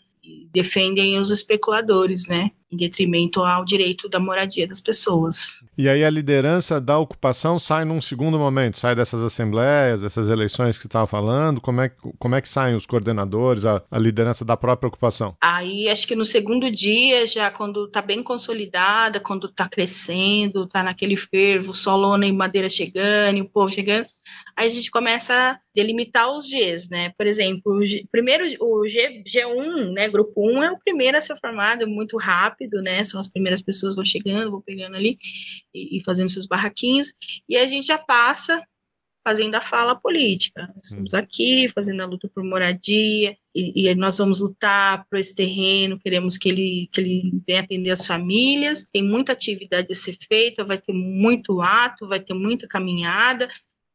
[0.53, 2.51] defendem os especuladores, né?
[2.71, 5.61] em detrimento ao direito da moradia das pessoas.
[5.77, 10.79] E aí a liderança da ocupação sai num segundo momento, sai dessas assembleias, dessas eleições
[10.79, 14.57] que estava falando, como é, como é que saem os coordenadores, a, a, liderança da
[14.57, 15.35] própria ocupação?
[15.40, 20.83] Aí acho que no segundo dia, já quando está bem consolidada, quando está crescendo, está
[20.83, 24.07] naquele fervo, solona e madeira chegando, o povo chegando,
[24.57, 27.12] aí a gente começa a delimitar os Gs, né?
[27.16, 31.21] Por exemplo, o G, primeiro o G, G1, né, grupo 1 é o primeiro a
[31.21, 33.03] ser formado, muito rápido, né?
[33.05, 35.19] São as primeiras pessoas que vão chegando, vão pegando ali
[35.75, 37.12] e, e fazendo seus barraquinhos,
[37.49, 38.62] e a gente já passa
[39.25, 40.73] fazendo a fala política.
[40.77, 41.16] estamos hum.
[41.16, 46.38] aqui fazendo a luta por moradia e, e, nós vamos lutar por esse terreno, queremos
[46.38, 48.87] que ele, que ele venha atender as famílias.
[48.93, 53.49] Tem muita atividade a ser feita, vai ter muito ato, vai ter muita caminhada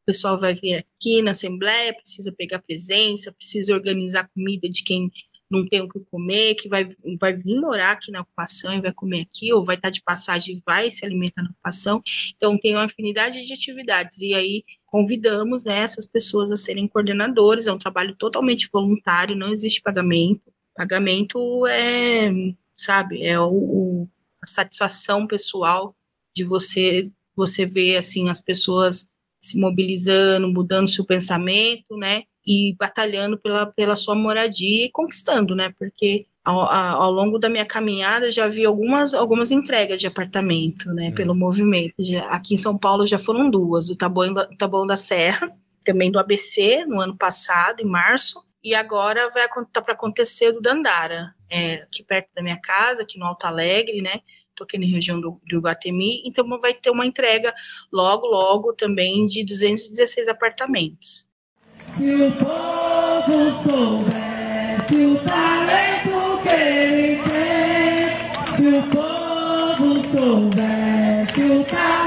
[0.06, 5.10] pessoal vai vir aqui na Assembleia, precisa pegar presença, precisa organizar comida de quem
[5.50, 6.88] não tem o que comer, que vai,
[7.20, 10.56] vai vir morar aqui na ocupação e vai comer aqui, ou vai estar de passagem
[10.56, 12.02] e vai se alimentar na ocupação.
[12.36, 14.18] Então, tem uma afinidade de atividades.
[14.20, 17.66] E aí, convidamos né, essas pessoas a serem coordenadores.
[17.66, 20.52] É um trabalho totalmente voluntário, não existe pagamento.
[20.74, 22.30] Pagamento é,
[22.74, 24.08] sabe, é o, o
[24.42, 25.96] a satisfação pessoal
[26.34, 29.08] de você você ver assim as pessoas
[29.46, 32.24] se mobilizando, mudando seu pensamento, né?
[32.46, 35.72] E batalhando pela, pela sua moradia e conquistando, né?
[35.78, 41.08] Porque ao, ao longo da minha caminhada já vi algumas, algumas entregas de apartamento, né?
[41.08, 41.14] Hum.
[41.14, 41.94] Pelo movimento.
[41.98, 45.50] Já, aqui em São Paulo já foram duas: o Taboão, Taboão da Serra,
[45.84, 50.60] também do ABC, no ano passado, em março, e agora vai tá para acontecer do
[50.60, 54.20] Dandara, é, aqui perto da minha casa, aqui no Alto Alegre, né?
[54.56, 57.54] Estou aqui na região do, do Guatemi, então vai ter uma entrega
[57.92, 61.30] logo, logo também de 216 apartamentos.
[61.96, 72.05] Se o povo soubesse o talento que ele tem, se o povo soubesse o talento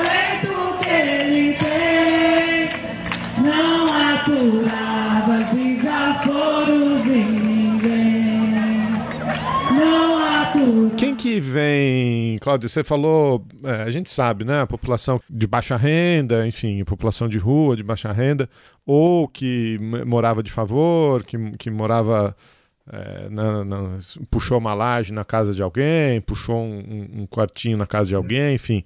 [11.00, 14.60] Quem que vem Cláudio, você falou, é, a gente sabe, né?
[14.60, 18.50] A população de baixa renda, enfim, população de rua, de baixa renda,
[18.86, 22.36] ou que morava de favor, que, que morava.
[22.92, 27.88] É, na, na, puxou uma laje na casa de alguém, puxou um, um quartinho na
[27.88, 28.84] casa de alguém, enfim.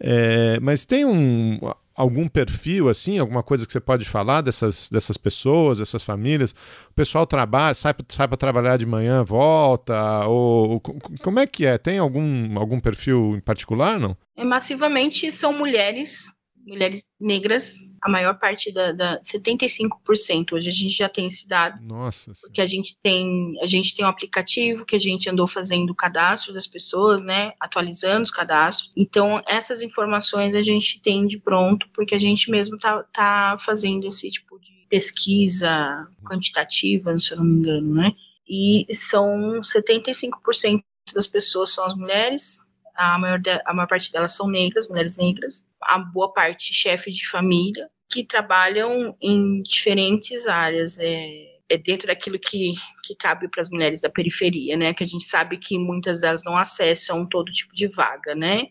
[0.00, 1.58] É, mas tem um,
[1.94, 6.52] algum perfil assim, alguma coisa que você pode falar dessas, dessas pessoas, dessas famílias?
[6.90, 11.66] O pessoal trabalha, sai, sai para trabalhar de manhã, volta, ou, ou, como é que
[11.66, 11.78] é?
[11.78, 14.16] Tem algum, algum perfil em particular, não?
[14.36, 16.32] É, massivamente são mulheres,
[16.66, 21.80] mulheres negras a maior parte da, da 75% hoje a gente já tem esse dado.
[21.86, 22.32] Nossa.
[22.40, 25.94] Porque a gente tem a gente tem um aplicativo que a gente andou fazendo o
[25.94, 28.90] cadastro das pessoas, né, atualizando os cadastros.
[28.96, 34.06] Então essas informações a gente tem de pronto porque a gente mesmo tá, tá fazendo
[34.06, 38.12] esse tipo de pesquisa quantitativa, se eu não me engano, né?
[38.48, 40.82] E são 75%
[41.14, 42.60] das pessoas são as mulheres,
[42.94, 47.10] a maior, de, a maior parte delas são negras, mulheres negras, a boa parte chefe
[47.10, 50.98] de família, que trabalham em diferentes áreas.
[50.98, 54.92] É, é dentro daquilo que, que cabe para as mulheres da periferia, né?
[54.92, 58.66] Que a gente sabe que muitas delas não acessam todo tipo de vaga, né?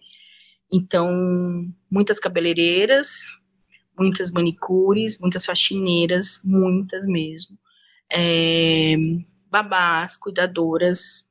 [0.71, 3.41] Então, muitas cabeleireiras,
[3.97, 7.57] muitas manicures, muitas faxineiras, muitas mesmo.
[8.11, 8.95] É,
[9.49, 11.29] babás, cuidadoras,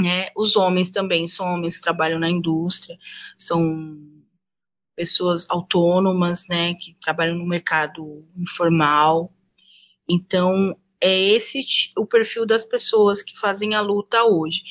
[0.00, 0.28] né?
[0.36, 2.98] Os homens também são homens que trabalham na indústria,
[3.36, 3.98] são
[4.94, 9.30] pessoas autônomas, né, que trabalham no mercado informal.
[10.08, 11.60] Então, é esse
[11.96, 14.62] o perfil das pessoas que fazem a luta hoje.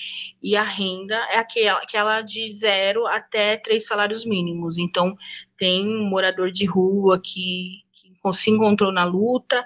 [0.41, 4.77] E a renda é aquela, aquela de zero até três salários mínimos.
[4.77, 5.15] Então,
[5.57, 9.63] tem um morador de rua que, que se encontrou na luta,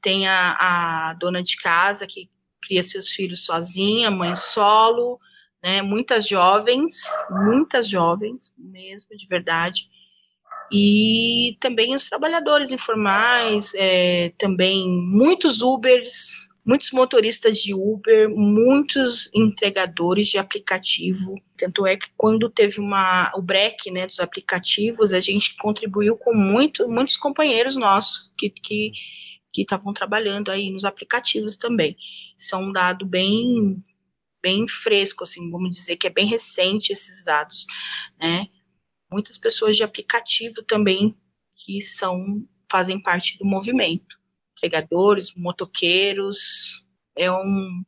[0.00, 2.30] tem a, a dona de casa que
[2.66, 5.20] cria seus filhos sozinha, mãe solo,
[5.62, 9.88] né, muitas jovens, muitas jovens mesmo, de verdade,
[10.72, 20.26] E também os trabalhadores informais, é, também muitos Ubers, muitos motoristas de Uber, muitos entregadores
[20.28, 21.36] de aplicativo.
[21.56, 26.34] Tanto é que quando teve uma, o break né, dos aplicativos, a gente contribuiu com
[26.34, 28.92] muito, muitos companheiros nossos que, que
[29.56, 31.96] que estavam trabalhando aí nos aplicativos também.
[32.36, 33.82] Isso é um dado bem
[34.42, 37.66] bem fresco, assim, vamos dizer que é bem recente esses dados,
[38.20, 38.46] né?
[39.10, 41.16] Muitas pessoas de aplicativo também
[41.56, 44.16] que são fazem parte do movimento,
[44.60, 47.82] pregadores, motoqueiros, é um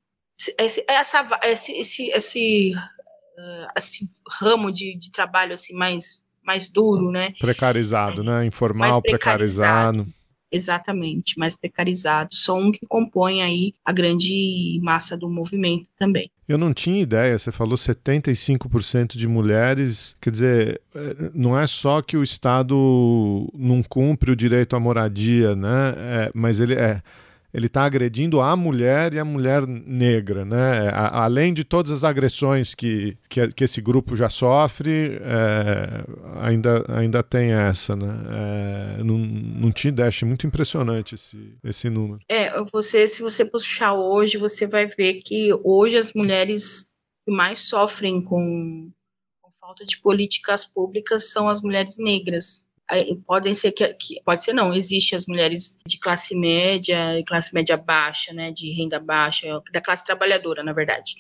[0.59, 4.09] esse, essa, esse, esse, esse, uh, esse
[4.41, 7.35] ramo de, de trabalho assim mais mais duro, né?
[7.39, 8.47] Precarizado, né?
[8.47, 9.99] Informal, precarizado.
[9.99, 10.18] precarizado.
[10.51, 16.31] Exatamente, mais precarizados, são que compõem aí a grande massa do movimento também.
[16.49, 22.01] Eu não tinha ideia, você falou 75% de mulheres, quer dizer, é, não é só
[22.01, 22.75] que o Estado
[23.53, 25.95] não cumpre o direito à moradia, né?
[25.97, 27.03] É, mas ele é
[27.53, 30.91] ele está agredindo a mulher e a mulher negra, né?
[30.91, 36.05] A, além de todas as agressões que, que, que esse grupo já sofre, é,
[36.41, 38.99] ainda, ainda tem essa, né?
[38.99, 42.21] É, não, não tinha ideia, achei muito impressionante esse, esse número.
[42.29, 46.87] É, você, se você puxar hoje, você vai ver que hoje as mulheres
[47.25, 48.91] que mais sofrem com,
[49.41, 52.68] com falta de políticas públicas são as mulheres negras
[53.27, 57.55] podem ser que, que, pode ser não, existe as mulheres de classe média e classe
[57.55, 61.15] média baixa, né, de renda baixa, da classe trabalhadora, na verdade,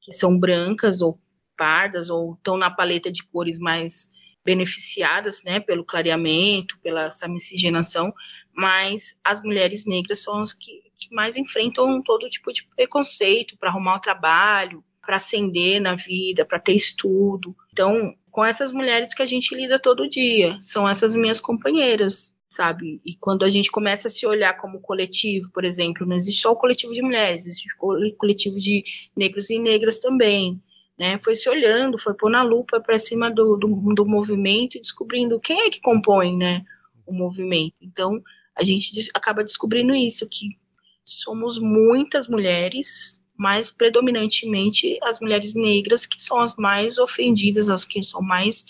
[0.00, 1.20] que são brancas ou
[1.56, 4.10] pardas ou estão na paleta de cores mais
[4.44, 8.12] beneficiadas, né, pelo clareamento, pela essa miscigenação,
[8.54, 13.68] mas as mulheres negras são as que, que mais enfrentam todo tipo de preconceito para
[13.68, 17.54] arrumar o trabalho, para ascender na vida, para ter estudo.
[17.72, 23.00] Então, com essas mulheres que a gente lida todo dia, são essas minhas companheiras, sabe?
[23.04, 26.52] E quando a gente começa a se olhar como coletivo, por exemplo, não existe só
[26.52, 28.84] o coletivo de mulheres, existe o coletivo de
[29.16, 30.60] negros e negras também.
[30.98, 34.80] Né, foi se olhando, foi pôr na lupa para cima do, do, do, movimento e
[34.82, 36.62] descobrindo quem é que compõe né,
[37.06, 37.74] o movimento.
[37.80, 38.22] Então,
[38.54, 40.58] a gente acaba descobrindo isso, que
[41.02, 48.02] somos muitas mulheres mas predominantemente as mulheres negras que são as mais ofendidas, as que
[48.02, 48.66] são mais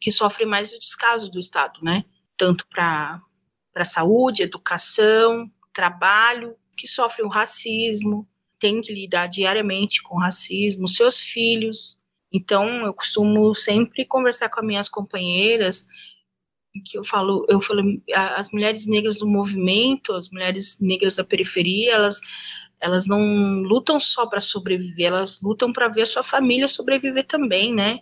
[0.00, 2.06] que sofrem mais o descaso do Estado, né?
[2.34, 3.20] Tanto para
[3.70, 8.26] para saúde, educação, trabalho, que sofrem o racismo,
[8.58, 12.00] tem que lidar diariamente com racismo, seus filhos.
[12.32, 15.86] Então, eu costumo sempre conversar com as minhas companheiras
[16.84, 17.82] que eu falo, eu falo,
[18.36, 22.20] as mulheres negras do movimento, as mulheres negras da periferia, elas
[22.80, 23.20] elas não
[23.62, 28.00] lutam só para sobreviver, elas lutam para ver a sua família sobreviver também, né?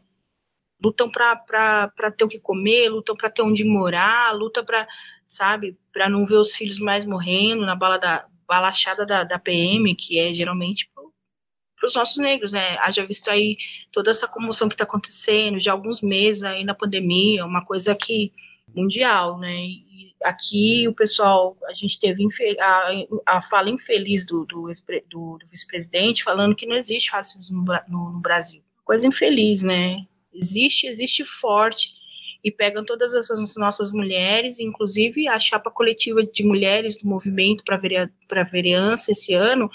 [0.82, 4.86] Lutam para ter o que comer, lutam para ter onde morar, lutam para,
[5.24, 9.94] sabe, para não ver os filhos mais morrendo na bala da balachada da, da PM,
[9.94, 12.76] que é geralmente para os nossos negros, né?
[12.78, 13.56] Haja visto aí
[13.90, 17.94] toda essa comoção que está acontecendo, já há alguns meses aí na pandemia, uma coisa
[17.94, 18.32] que
[18.76, 19.54] mundial, né?
[19.56, 22.22] E aqui o pessoal, a gente teve
[22.60, 24.70] a, a fala infeliz do, do,
[25.08, 28.62] do, do vice-presidente falando que não existe racismo no, no, Brasil.
[28.84, 30.04] Coisa infeliz, né?
[30.32, 31.96] Existe, existe forte.
[32.44, 37.76] E pegam todas essas nossas mulheres, inclusive a chapa coletiva de mulheres do movimento para
[37.76, 39.68] verea, a vereança esse ano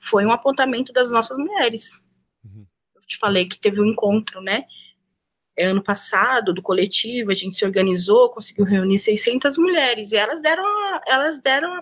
[0.00, 2.04] foi um apontamento das nossas mulheres.
[2.44, 2.66] Uhum.
[2.96, 4.64] Eu te falei que teve um encontro, né?
[5.56, 10.42] É, ano passado, do coletivo, a gente se organizou, conseguiu reunir 600 mulheres, e elas
[10.42, 10.64] deram,
[11.06, 11.72] elas deram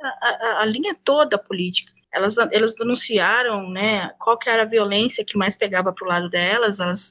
[0.00, 1.92] a, a, a linha toda política.
[2.12, 6.30] Elas, elas denunciaram né, qual que era a violência que mais pegava para o lado
[6.30, 7.10] delas, elas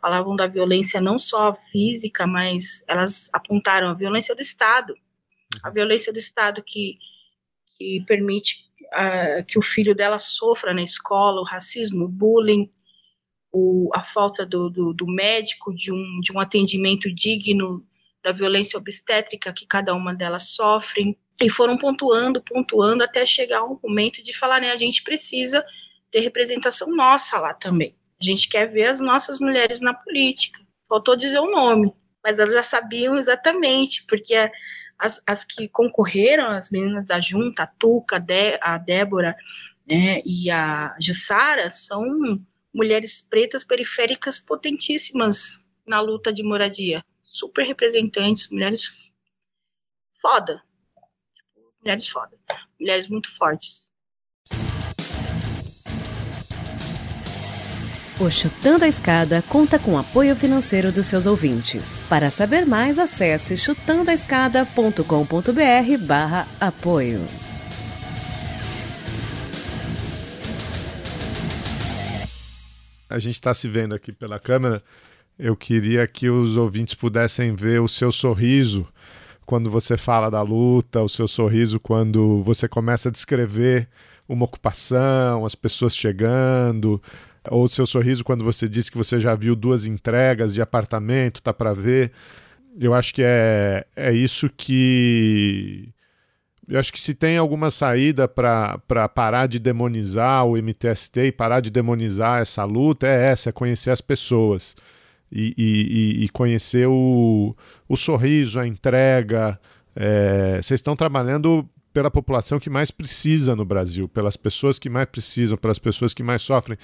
[0.00, 4.94] falavam da violência não só física, mas elas apontaram a violência do Estado,
[5.62, 6.98] a violência do Estado que,
[7.78, 12.68] que permite uh, que o filho dela sofra na escola, o racismo, o bullying,
[13.52, 17.86] o, a falta do, do, do, médico, de um, de um atendimento digno
[18.22, 23.78] da violência obstétrica que cada uma delas sofre, e foram pontuando, pontuando, até chegar um
[23.82, 25.64] momento de falar, né, a gente precisa
[26.10, 27.96] ter representação nossa lá também.
[28.20, 30.60] A gente quer ver as nossas mulheres na política.
[30.88, 34.34] Faltou dizer o nome, mas elas já sabiam exatamente, porque
[34.98, 38.24] as, as que concorreram, as meninas da Junta, a Tuca,
[38.60, 39.34] a Débora
[39.88, 42.04] né, e a Jussara, são
[42.72, 47.04] mulheres pretas periféricas potentíssimas na luta de moradia.
[47.20, 49.12] Super representantes, mulheres
[50.20, 50.62] foda.
[51.80, 52.38] Mulheres foda.
[52.78, 53.90] Mulheres muito fortes.
[58.20, 62.04] O Chutando a Escada conta com apoio financeiro dos seus ouvintes.
[62.08, 67.26] Para saber mais, acesse chutandoaescada.com.br barra apoio.
[73.12, 74.82] A gente está se vendo aqui pela câmera.
[75.38, 78.88] Eu queria que os ouvintes pudessem ver o seu sorriso
[79.44, 83.88] quando você fala da luta, o seu sorriso quando você começa a descrever
[84.28, 87.02] uma ocupação, as pessoas chegando,
[87.50, 91.42] ou o seu sorriso quando você disse que você já viu duas entregas de apartamento,
[91.42, 92.12] tá para ver.
[92.80, 95.90] Eu acho que é, é isso que.
[96.68, 101.60] Eu acho que se tem alguma saída para parar de demonizar o MTST e parar
[101.60, 104.76] de demonizar essa luta, é essa: é conhecer as pessoas
[105.30, 107.56] e, e, e conhecer o,
[107.88, 109.58] o sorriso, a entrega.
[109.94, 115.06] É, vocês estão trabalhando pela população que mais precisa no Brasil, pelas pessoas que mais
[115.06, 116.78] precisam, pelas pessoas que mais sofrem.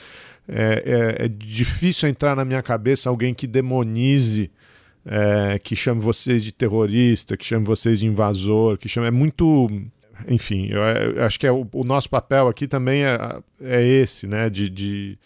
[0.47, 4.51] É, é, é difícil entrar na minha cabeça alguém que demonize,
[5.09, 9.09] é, que chame vocês de terrorista, que chame vocês de invasor, que chame.
[9.09, 9.69] É muito.
[10.29, 14.27] Enfim, eu, eu acho que é o, o, nosso papel aqui também é, é esse,
[14.27, 14.51] né?
[14.51, 15.19] De, de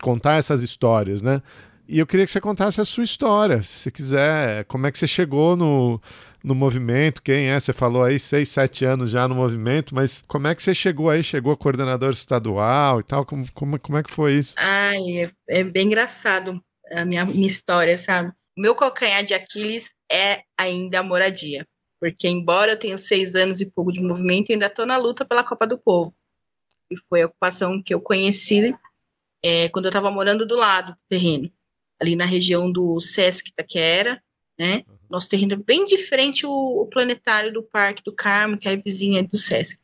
[0.00, 1.42] contar essas histórias, né?
[1.86, 4.98] E eu queria que você contasse a sua história, se você quiser, como é que
[4.98, 6.00] você chegou no,
[6.44, 7.58] no movimento, quem é?
[7.58, 11.08] Você falou aí seis, sete anos já no movimento, mas como é que você chegou
[11.08, 11.22] aí?
[11.22, 13.24] Chegou a coordenador estadual e tal?
[13.24, 14.54] Como, como, como é que foi isso?
[14.58, 16.62] Ai, é, é bem engraçado
[16.92, 18.32] a minha, minha história, sabe?
[18.58, 21.66] Meu calcanhar de Aquiles é ainda a moradia.
[22.00, 25.44] Porque, embora eu tenha seis anos e pouco de movimento, ainda estou na luta pela
[25.44, 26.12] Copa do Povo.
[26.90, 28.74] E foi a ocupação que eu conheci
[29.42, 31.50] é, quando eu estava morando do lado do terreno
[32.00, 34.22] ali na região do Sesc Itaquera,
[34.58, 34.84] né?
[34.88, 34.98] Uhum.
[35.10, 38.72] Nosso terreno é bem de frente o, o, planetário do Parque do Carmo, que é
[38.72, 39.80] a vizinha do Sesc.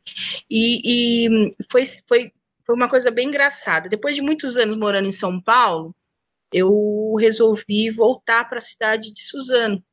[0.49, 2.31] E, e, foi, foi,
[2.65, 3.89] foi uma coisa bem engraçada.
[3.89, 5.95] Depois de muitos anos morando em São Paulo,
[6.53, 9.83] eu resolvi voltar para a cidade de Suzano,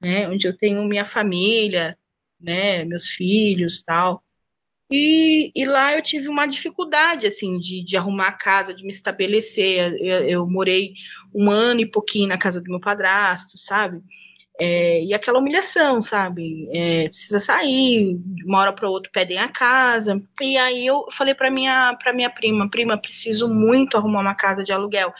[0.00, 0.28] né?
[0.28, 1.98] Onde eu tenho minha família,
[2.40, 2.84] né?
[2.84, 4.24] Meus filhos, tal.
[4.90, 8.90] E, e, lá eu tive uma dificuldade, assim, de, de arrumar a casa, de me
[8.90, 9.94] estabelecer.
[9.98, 10.92] Eu, eu, morei
[11.34, 14.02] um ano e pouquinho na casa do meu padrasto, sabe?
[14.58, 16.68] É, e aquela humilhação, sabe?
[16.72, 20.22] É, precisa sair, de uma hora para outra pedem a casa.
[20.40, 24.62] E aí eu falei para minha para minha prima, prima, preciso muito arrumar uma casa
[24.62, 25.12] de aluguel.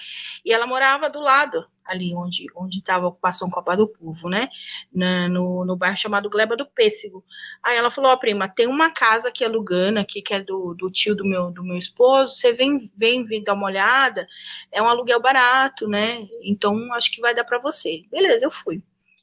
[0.45, 4.49] E ela morava do lado ali onde onde estava a ocupação Copa do Povo, né?
[4.93, 7.25] Na, no, no bairro chamado Gleba do Pêssego.
[7.63, 10.75] Aí ela falou, ó, oh, prima, tem uma casa aqui alugando aqui, que é do,
[10.75, 14.27] do tio do meu, do meu esposo, você vem, vem, vem dar uma olhada,
[14.71, 16.27] é um aluguel barato, né?
[16.43, 18.05] Então, acho que vai dar para você.
[18.11, 18.83] Beleza, eu fui.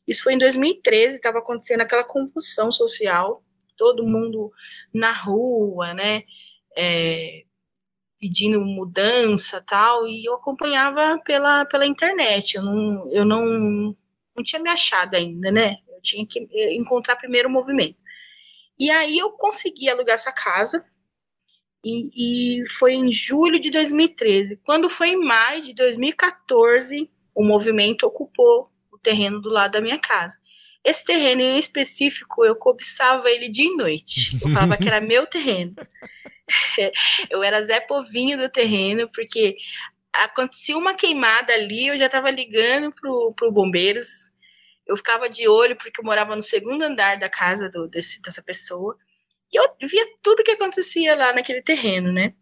[0.10, 3.44] Isso foi em 2013, estava acontecendo aquela convulsão social,
[3.78, 4.52] todo mundo
[4.92, 6.24] na rua, né?
[6.76, 7.44] É,
[8.20, 13.96] pedindo mudança tal, e eu acompanhava pela, pela internet, eu não, eu não,
[14.36, 15.78] não tinha me achado ainda, né?
[15.88, 16.40] Eu tinha que
[16.76, 17.98] encontrar primeiro o movimento.
[18.80, 20.84] E aí eu consegui alugar essa casa,
[21.86, 24.58] e, e foi em julho de 2013.
[24.66, 28.72] Quando foi em maio de 2014, o movimento ocupou
[29.10, 30.38] terreno do lado da minha casa.
[30.84, 34.38] Esse terreno em específico, eu cobiçava ele dia e noite.
[34.42, 35.76] Eu falava que era meu terreno.
[37.30, 39.58] eu era Zé Povinho do terreno, porque
[40.14, 44.32] acontecia uma queimada ali, eu já estava ligando pro, pro bombeiros.
[44.88, 48.42] Eu ficava de olho porque eu morava no segundo andar da casa do, desse, dessa
[48.42, 48.96] pessoa.
[49.52, 52.34] E eu via tudo que acontecia lá naquele terreno, né?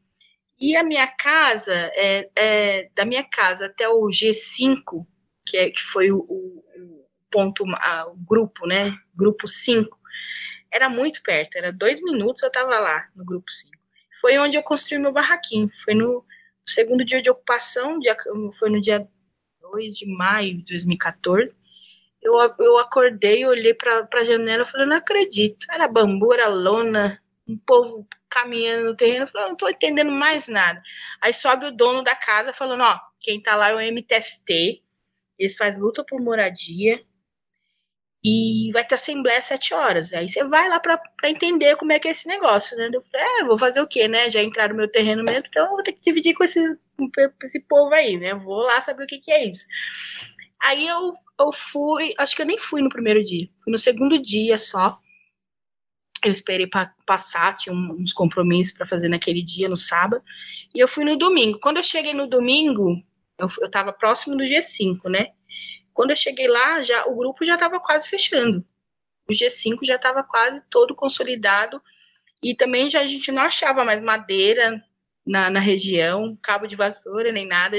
[0.59, 5.05] E a minha casa, é, é da minha casa até o G5,
[5.47, 8.97] que, é, que foi o, o, ponto, a, o grupo, né?
[9.15, 9.97] Grupo 5,
[10.71, 13.77] era muito perto, era dois minutos eu estava lá no grupo 5
[14.19, 15.69] foi onde eu construí meu barraquinho.
[15.83, 16.25] Foi no
[16.65, 18.15] segundo dia de ocupação, dia,
[18.57, 19.07] foi no dia
[19.61, 21.57] 2 de maio de 2014.
[22.21, 25.65] Eu, eu acordei, olhei para a janela e falei, não acredito.
[25.71, 29.27] Era bambu, era lona, um povo caminhando no terreno.
[29.33, 30.81] Eu não estou entendendo mais nada.
[31.21, 34.83] Aí sobe o dono da casa falando, ó, quem está lá é o MTST,
[35.37, 37.03] eles fazem luta por moradia,
[38.23, 40.13] e vai ter assembleia às sete horas.
[40.13, 42.89] Aí você vai lá para entender como é que é esse negócio, né?
[42.91, 44.29] Eu falei, é, vou fazer o quê, né?
[44.29, 46.59] Já entraram no meu terreno mesmo, então vou ter que dividir com esse,
[46.97, 47.07] com
[47.43, 48.33] esse povo aí, né?
[48.35, 49.65] Vou lá saber o que, que é isso.
[50.61, 54.19] Aí eu, eu fui, acho que eu nem fui no primeiro dia, fui no segundo
[54.21, 54.97] dia só.
[56.25, 60.21] Eu esperei para passar, tinha uns compromissos para fazer naquele dia, no sábado,
[60.73, 61.59] e eu fui no domingo.
[61.59, 63.01] Quando eu cheguei no domingo,
[63.37, 65.31] eu, eu tava próximo do dia 5, né?
[65.93, 68.65] Quando eu cheguei lá, já o grupo já estava quase fechando.
[69.29, 71.81] O G5 já estava quase todo consolidado
[72.41, 74.81] e também já a gente não achava mais madeira,
[75.27, 77.77] na, na região, cabo de vassoura nem nada.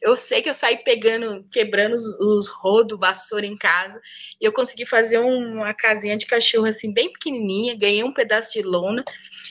[0.00, 4.00] Eu sei que eu saí pegando, quebrando os, os rodos, vassoura em casa.
[4.40, 7.76] E eu consegui fazer uma casinha de cachorro assim, bem pequenininha.
[7.76, 9.04] Ganhei um pedaço de lona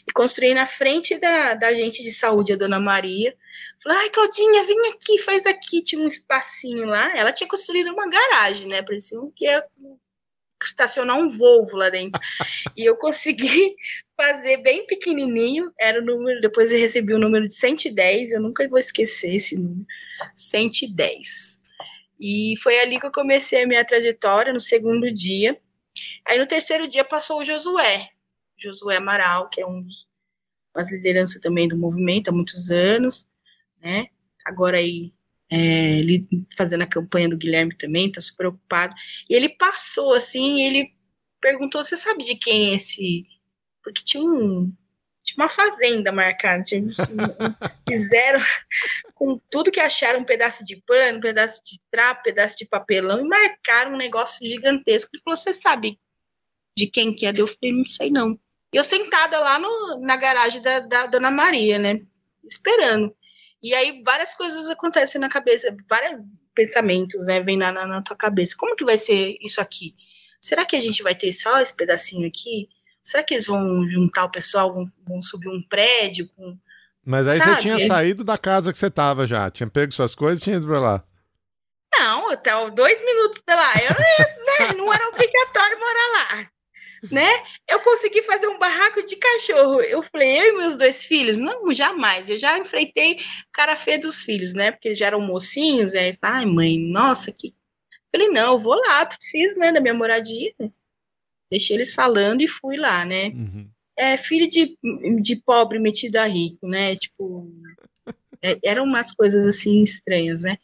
[0.08, 3.36] e construí na frente da, da gente de saúde, a dona Maria.
[3.84, 5.82] Falei, ai, Claudinha, vem aqui, faz aqui.
[5.84, 7.18] Tinha um espacinho lá.
[7.18, 8.82] Ela tinha construído uma garagem, né?
[8.82, 9.64] Parecia que ia
[10.66, 12.20] estacionar um Volvo lá dentro.
[12.76, 13.76] e eu consegui
[14.20, 18.68] fazer bem pequenininho, era o número, depois eu recebi o número de 110, eu nunca
[18.68, 19.86] vou esquecer esse número,
[20.36, 21.62] 110.
[22.20, 25.58] E foi ali que eu comecei a minha trajetória, no segundo dia.
[26.28, 28.10] Aí no terceiro dia passou o Josué,
[28.58, 29.88] Josué Amaral, que é um
[30.76, 33.28] das lideranças também do movimento há muitos anos,
[33.82, 34.08] né?
[34.46, 35.14] Agora aí
[35.52, 38.96] é, ele fazendo a campanha do Guilherme também, tá super ocupado.
[39.30, 40.94] E ele passou assim, ele
[41.42, 43.26] perguntou: Você sabe de quem é esse
[43.84, 44.72] porque tinha um
[45.24, 46.84] tinha uma fazenda marcada, tinha,
[47.88, 48.40] fizeram
[49.14, 52.66] com tudo que acharam, um pedaço de pano, um pedaço de trapo, um pedaço de
[52.66, 55.12] papelão, e marcaram um negócio gigantesco.
[55.14, 56.00] Ele falou, você sabe
[56.76, 57.34] de quem que é?
[57.36, 58.40] Eu falei, não sei não.
[58.74, 62.00] E eu sentada lá no, na garagem da, da Dona Maria, né,
[62.44, 63.16] esperando.
[63.62, 66.22] E aí várias coisas acontecem na cabeça, vários
[66.56, 68.56] pensamentos, né, vem na, na, na tua cabeça.
[68.58, 69.96] Como que vai ser isso aqui?
[70.42, 72.70] Será que a gente vai ter só esse pedacinho aqui?
[73.02, 76.58] Será que eles vão juntar o pessoal, vão, vão subir um prédio com.
[77.06, 77.56] Mas aí Sabe?
[77.56, 80.58] você tinha saído da casa que você tava já, tinha pego suas coisas e tinha
[80.58, 81.04] ido pra lá.
[81.94, 83.74] Não, até dois minutos de lá.
[83.76, 86.52] Eu né, não era obrigatório morar lá.
[87.12, 87.28] Né?
[87.68, 89.82] Eu consegui fazer um barraco de cachorro.
[89.82, 91.38] Eu falei, eu e meus dois filhos?
[91.38, 92.30] Não, jamais.
[92.30, 93.20] Eu já enfrentei
[93.54, 94.72] cara feio dos filhos, né?
[94.72, 95.96] Porque eles já eram mocinhos.
[95.96, 97.48] Aí, ai, mãe, nossa, que.
[97.48, 100.54] Eu falei, não, eu vou lá, preciso, né, da minha moradia.
[101.50, 103.28] Deixei eles falando e fui lá, né?
[103.28, 103.70] Uhum.
[103.98, 104.78] É filho de,
[105.22, 106.96] de pobre metido a rico, né?
[106.96, 107.52] Tipo,
[108.42, 110.58] é, eram umas coisas assim estranhas, né?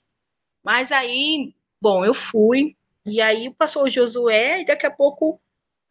[0.63, 2.75] Mas aí, bom, eu fui,
[3.05, 5.39] e aí passou o Josué, e daqui a pouco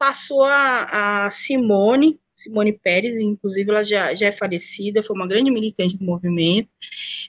[0.04, 5.50] passou a, a Simone, Simone Pérez, inclusive ela já, já é falecida, foi uma grande
[5.50, 6.68] militante do movimento.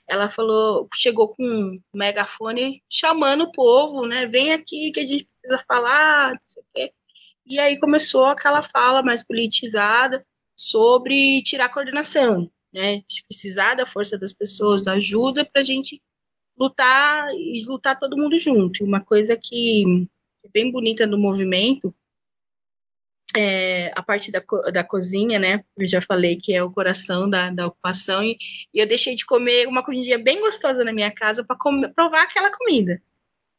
[0.06, 4.26] Ela falou, chegou com um megafone chamando o povo, né?
[4.26, 6.92] Vem aqui que a gente precisa falar, não sei o quê.
[7.46, 10.22] E aí começou aquela fala mais politizada
[10.54, 12.98] sobre tirar a coordenação, né?
[13.08, 16.02] De precisar da força das pessoas, da ajuda para a gente
[16.58, 18.84] lutar e lutar todo mundo junto.
[18.84, 20.06] Uma coisa que
[20.44, 21.94] é bem bonita do movimento
[23.36, 25.64] é a parte da, da cozinha, né?
[25.76, 28.36] Eu já falei que é o coração da, da ocupação, e,
[28.72, 31.56] e eu deixei de comer uma comidinha bem gostosa na minha casa para
[31.94, 33.02] provar aquela comida.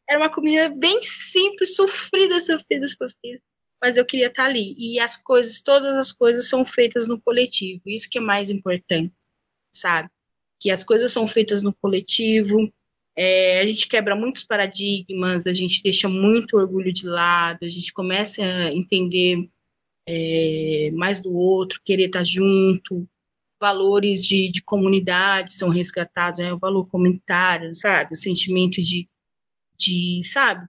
[0.10, 3.42] Era uma comida bem simples, sofrida, sofrida, sofrida
[3.82, 4.76] mas eu queria estar ali.
[4.78, 9.14] E as coisas, todas as coisas são feitas no coletivo, isso que é mais importante,
[9.72, 10.10] sabe?
[10.60, 12.72] Que as coisas são feitas no coletivo,
[13.16, 17.94] é, a gente quebra muitos paradigmas, a gente deixa muito orgulho de lado, a gente
[17.94, 19.50] começa a entender
[20.08, 23.08] é, mais do outro, querer estar junto,
[23.60, 26.54] valores de, de comunidade são resgatados, né?
[26.54, 28.14] o valor comunitário, sabe?
[28.14, 29.08] O sentimento de
[29.78, 30.68] de, sabe,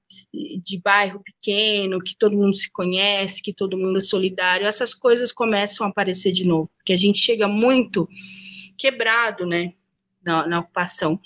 [0.62, 5.32] de bairro pequeno, que todo mundo se conhece, que todo mundo é solidário, essas coisas
[5.32, 8.07] começam a aparecer de novo, porque a gente chega muito
[8.76, 9.72] quebrado, né,
[10.22, 11.18] na, na ocupação,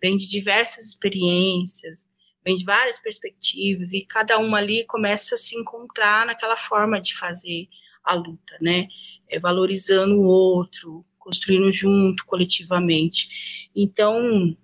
[0.00, 2.08] vem de diversas experiências,
[2.46, 7.12] vem de várias perspectivas, e cada uma ali começa a se encontrar naquela forma de
[7.16, 7.68] fazer
[8.04, 8.86] a luta, né,
[9.28, 13.68] é, valorizando o outro, construindo junto, coletivamente.
[13.74, 14.56] Então,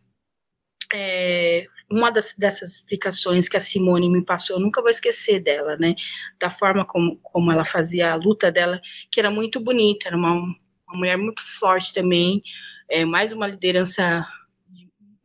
[0.94, 5.76] é, uma das, dessas explicações que a Simone me passou, eu nunca vou esquecer dela,
[5.76, 5.96] né?
[6.38, 8.80] Da forma como, como ela fazia a luta dela,
[9.10, 10.56] que era muito bonita, era uma, uma
[10.94, 12.42] mulher muito forte também,
[12.88, 14.24] é, mais uma liderança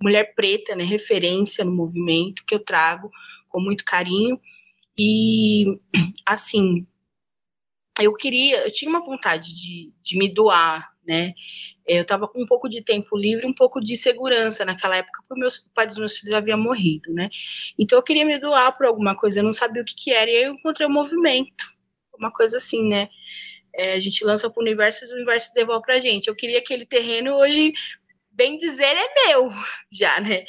[0.02, 0.84] mulher preta, né?
[0.84, 3.10] Referência no movimento que eu trago
[3.50, 4.40] com muito carinho.
[4.98, 5.66] E,
[6.26, 6.86] assim,
[8.00, 11.34] eu queria, eu tinha uma vontade de, de me doar, né?
[11.86, 15.40] Eu estava com um pouco de tempo livre, um pouco de segurança naquela época, porque
[15.40, 17.30] meus, o pai dos meus filhos havia morrido, né?
[17.80, 20.30] Então eu queria me doar por alguma coisa, eu não sabia o que, que era,
[20.30, 21.66] e aí eu encontrei o um movimento,
[22.18, 23.10] uma coisa assim, né?
[23.74, 26.28] É, a gente lança para o universo e o universo devolve para a gente.
[26.28, 27.72] Eu queria aquele terreno hoje,
[28.38, 29.52] bem dizer, ele é meu
[29.92, 30.46] já, né?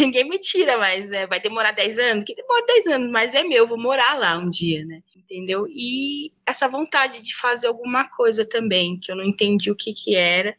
[0.00, 1.26] Ninguém me tira mais, né?
[1.26, 2.24] Vai demorar 10 anos?
[2.24, 5.02] Que demora 10 anos, mas é meu, vou morar lá um dia, né?
[5.30, 5.66] entendeu?
[5.68, 10.16] E essa vontade de fazer alguma coisa também, que eu não entendi o que que
[10.16, 10.56] era,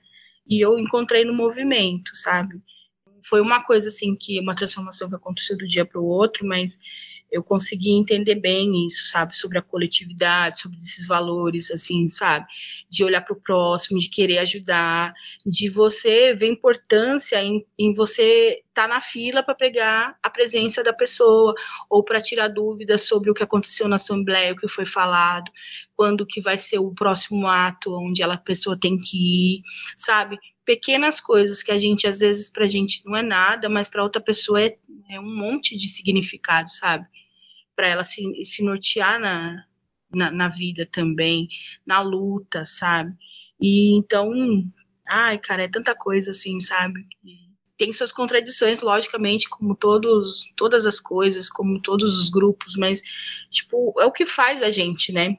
[0.47, 2.61] e eu encontrei no movimento, sabe?
[3.23, 6.79] Foi uma coisa assim que uma transformação que aconteceu do dia para o outro, mas
[7.31, 12.45] eu consegui entender bem isso, sabe, sobre a coletividade, sobre esses valores, assim, sabe,
[12.89, 15.13] de olhar para o próximo, de querer ajudar,
[15.45, 20.83] de você ver importância em, em você estar tá na fila para pegar a presença
[20.83, 21.53] da pessoa
[21.89, 25.51] ou para tirar dúvidas sobre o que aconteceu na assembleia, o que foi falado,
[25.95, 29.61] quando que vai ser o próximo ato onde ela, a pessoa tem que ir,
[29.95, 30.37] sabe?
[30.65, 34.03] Pequenas coisas que a gente, às vezes, para a gente não é nada, mas para
[34.03, 34.77] outra pessoa é,
[35.09, 37.05] é um monte de significado, sabe?
[37.79, 39.65] Para ela se, se nortear na,
[40.13, 41.47] na, na, vida também,
[41.85, 43.15] na luta, sabe?
[43.57, 44.29] E então,
[45.07, 47.07] ai, cara, é tanta coisa assim, sabe?
[47.77, 53.01] Tem suas contradições, logicamente, como todos, todas as coisas, como todos os grupos, mas,
[53.49, 55.37] tipo, é o que faz a gente, né?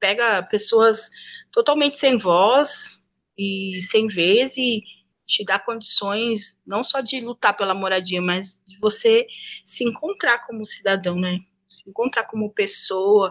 [0.00, 1.08] Pega pessoas
[1.52, 3.00] totalmente sem voz
[3.38, 4.82] e sem vez e
[5.24, 9.24] te dá condições não só de lutar pela moradia, mas de você
[9.64, 11.38] se encontrar como cidadão, né?
[11.68, 13.30] Se encontrar como pessoa,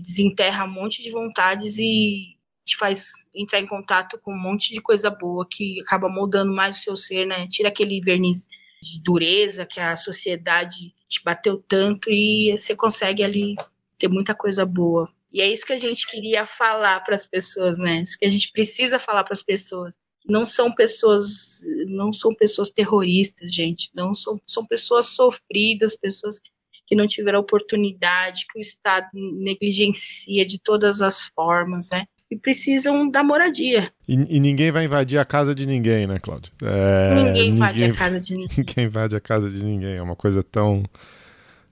[0.00, 4.80] desenterra um monte de vontades e te faz entrar em contato com um monte de
[4.80, 7.46] coisa boa que acaba moldando mais o seu ser, né?
[7.48, 8.48] Tira aquele verniz
[8.80, 13.56] de dureza que a sociedade te bateu tanto e você consegue ali
[13.98, 15.08] ter muita coisa boa.
[15.32, 18.02] E é isso que a gente queria falar para as pessoas, né?
[18.02, 19.96] Isso que a gente precisa falar para as pessoas.
[20.26, 23.90] Não são pessoas, não são pessoas terroristas, gente.
[23.94, 26.50] Não são, são pessoas sofridas, pessoas que
[26.94, 32.04] não tiveram oportunidade, que o Estado negligencia de todas as formas, né?
[32.30, 33.90] E precisam da moradia.
[34.08, 36.52] E, e ninguém vai invadir a casa de ninguém, né, Cláudio?
[36.62, 38.56] É, ninguém invade ninguém, a casa de ninguém.
[38.58, 39.96] Ninguém invade a casa de ninguém.
[39.96, 40.84] É uma coisa tão,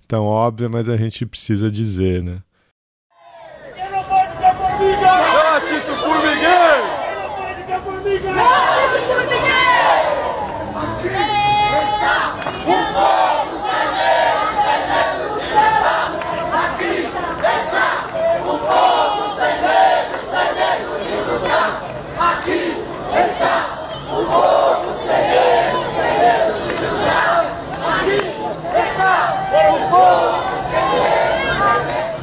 [0.06, 2.42] tão óbvia, mas a gente precisa dizer, né?
[3.76, 5.00] Justiça formigueiro!
[5.60, 7.00] Justiça formigueiro!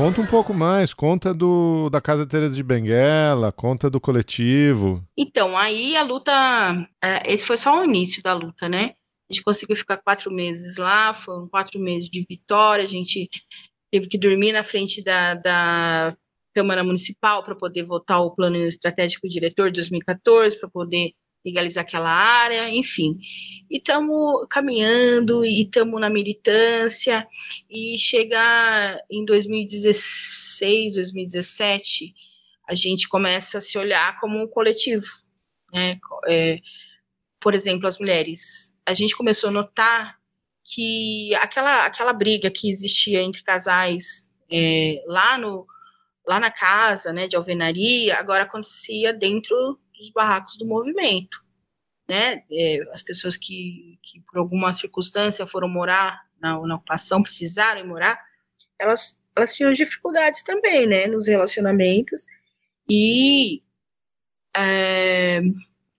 [0.08, 5.06] Conta um pouco mais, conta do, da Casa Teresa de Benguela, conta do coletivo.
[5.18, 6.32] Então, aí a luta,
[7.04, 8.94] é, esse foi só o início da luta, né?
[9.30, 13.30] A gente conseguiu ficar quatro meses lá, foram quatro meses de vitória, a gente
[13.92, 16.16] teve que dormir na frente da, da
[16.56, 21.12] Câmara Municipal para poder votar o plano estratégico diretor de 2014, para poder
[21.48, 23.18] legalizar aquela área, enfim.
[23.70, 27.26] E estamos caminhando e estamos na militância
[27.70, 32.14] e chegar em 2016, 2017,
[32.68, 35.08] a gente começa a se olhar como um coletivo,
[35.74, 35.98] né?
[36.28, 36.60] É,
[37.40, 38.78] por exemplo, as mulheres.
[38.86, 40.18] A gente começou a notar
[40.66, 45.66] que aquela, aquela briga que existia entre casais é, lá no
[46.28, 51.44] lá na casa, né, de alvenaria, agora acontecia dentro dos barracos do movimento,
[52.08, 52.44] né?
[52.52, 58.20] É, as pessoas que, que, por alguma circunstância, foram morar na, na ocupação, precisaram morar,
[58.80, 61.08] elas, elas tinham dificuldades também, né?
[61.08, 62.26] Nos relacionamentos,
[62.90, 63.62] e
[64.56, 65.42] é,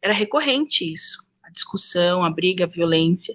[0.03, 3.35] era recorrente isso, a discussão, a briga, a violência,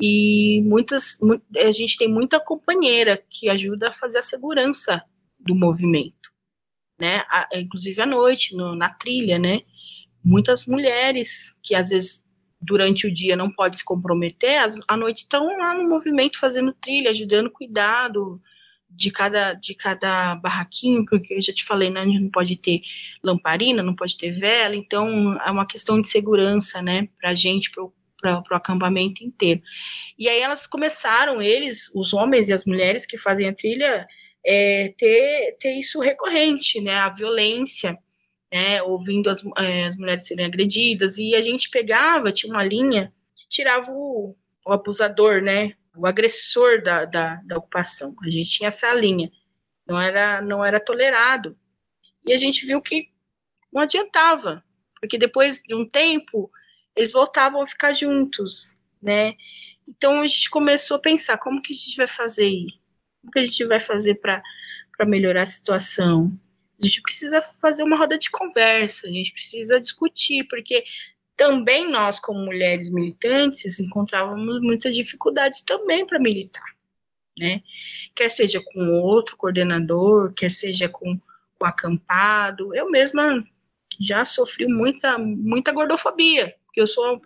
[0.00, 1.18] e muitas,
[1.56, 5.02] a gente tem muita companheira que ajuda a fazer a segurança
[5.38, 6.30] do movimento,
[6.98, 7.22] né?
[7.28, 9.62] A, inclusive à noite, no, na trilha, né?
[10.24, 15.56] Muitas mulheres que às vezes durante o dia não pode se comprometer, à noite estão
[15.56, 18.40] lá no movimento fazendo trilha, ajudando cuidado
[18.90, 22.82] de cada de cada barraquinho, porque eu já te falei, né, não pode ter
[23.22, 27.70] lamparina, não pode ter vela, então é uma questão de segurança, né, para a gente,
[27.70, 29.62] para o acampamento inteiro.
[30.18, 34.06] E aí elas começaram, eles, os homens e as mulheres que fazem a trilha,
[34.44, 37.96] é, ter, ter isso recorrente, né, a violência,
[38.52, 43.12] né, ouvindo as, é, as mulheres serem agredidas, e a gente pegava, tinha uma linha,
[43.48, 44.36] tirava o,
[44.66, 48.14] o abusador, né, o agressor da, da, da, ocupação.
[48.22, 49.30] A gente tinha essa linha,
[49.86, 51.56] não era, não era tolerado.
[52.26, 53.10] E a gente viu que
[53.72, 54.64] não adiantava,
[55.00, 56.50] porque depois de um tempo
[56.94, 59.34] eles voltavam a ficar juntos, né?
[59.88, 62.52] Então a gente começou a pensar como que a gente vai fazer,
[63.20, 64.42] como que a gente vai fazer para
[65.06, 66.32] melhorar a situação.
[66.80, 70.84] A gente precisa fazer uma roda de conversa, a gente precisa discutir, porque
[71.36, 76.64] também nós, como mulheres militantes, encontrávamos muitas dificuldades também para militar,
[77.38, 77.62] né?
[78.14, 81.18] Quer seja com outro coordenador, quer seja com
[81.60, 82.74] o acampado.
[82.74, 83.44] Eu mesma
[83.98, 87.20] já sofri muita, muita gordofobia, porque eu sou uma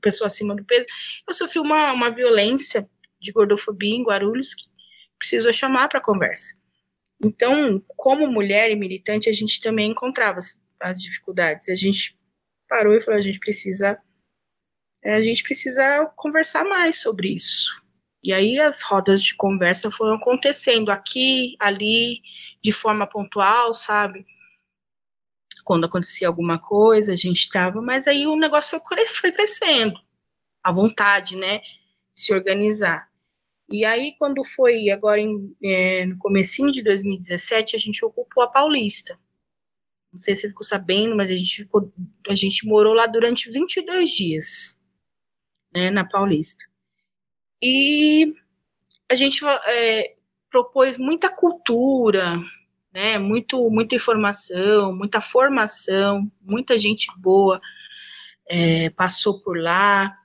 [0.00, 0.86] pessoa acima do peso.
[1.26, 2.88] Eu sofri uma, uma violência
[3.20, 4.64] de gordofobia em Guarulhos, que
[5.18, 6.59] precisou chamar para conversa.
[7.22, 10.40] Então, como mulher e militante, a gente também encontrava
[10.80, 11.68] as dificuldades.
[11.68, 12.18] A gente
[12.68, 13.98] parou e falou: a gente precisa,
[15.02, 17.80] é, a gente precisa conversar mais sobre isso.
[18.22, 22.20] E aí as rodas de conversa foram acontecendo aqui, ali,
[22.62, 24.26] de forma pontual, sabe?
[25.64, 29.98] Quando acontecia alguma coisa, a gente estava, mas aí o negócio foi, crescendo,
[30.62, 31.60] a vontade, né,
[32.12, 33.09] se organizar.
[33.70, 38.48] E aí, quando foi agora em, é, no comecinho de 2017, a gente ocupou a
[38.48, 39.18] Paulista.
[40.12, 41.92] Não sei se você ficou sabendo, mas a gente, ficou,
[42.28, 44.82] a gente morou lá durante 22 dias,
[45.72, 46.64] né, na Paulista.
[47.62, 48.34] E
[49.08, 50.16] a gente é,
[50.50, 52.40] propôs muita cultura,
[52.92, 57.60] né, muito, muita informação, muita formação, muita gente boa
[58.48, 60.18] é, passou por lá.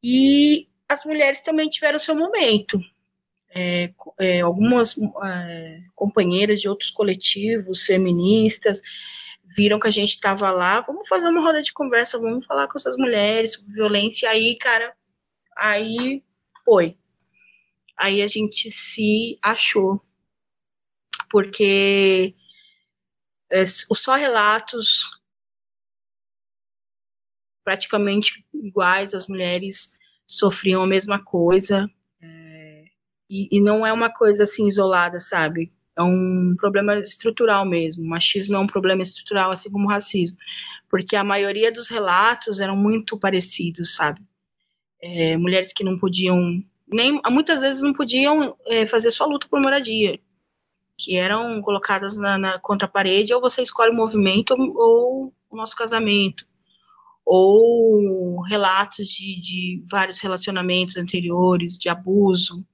[0.00, 2.80] E as mulheres também tiveram seu momento.
[3.50, 8.82] É, é, algumas é, companheiras de outros coletivos feministas
[9.44, 12.76] viram que a gente estava lá, vamos fazer uma roda de conversa, vamos falar com
[12.76, 14.26] essas mulheres sobre violência.
[14.26, 14.94] E aí, cara,
[15.56, 16.22] aí
[16.64, 16.98] foi.
[17.96, 20.02] Aí a gente se achou,
[21.30, 22.34] porque
[23.50, 25.10] é, os só relatos
[27.64, 29.96] praticamente iguais, as mulheres
[30.26, 31.88] sofriam a mesma coisa.
[32.20, 32.84] É,
[33.30, 35.72] e, e, não é uma coisa assim isolada, sabe?
[35.96, 38.04] É um problema estrutural mesmo.
[38.04, 40.36] O machismo é um problema estrutural, assim como o racismo.
[40.90, 44.20] Porque a maioria dos relatos eram muito parecidos, sabe?
[45.00, 49.60] É, mulheres que não podiam, nem muitas vezes não podiam é, fazer sua luta por
[49.60, 50.18] moradia,
[50.98, 55.34] que eram colocadas na, na, contra a parede, ou você escolhe o movimento ou, ou
[55.50, 56.46] o nosso casamento
[57.26, 62.64] ou relatos de, de vários relacionamentos anteriores, de abuso,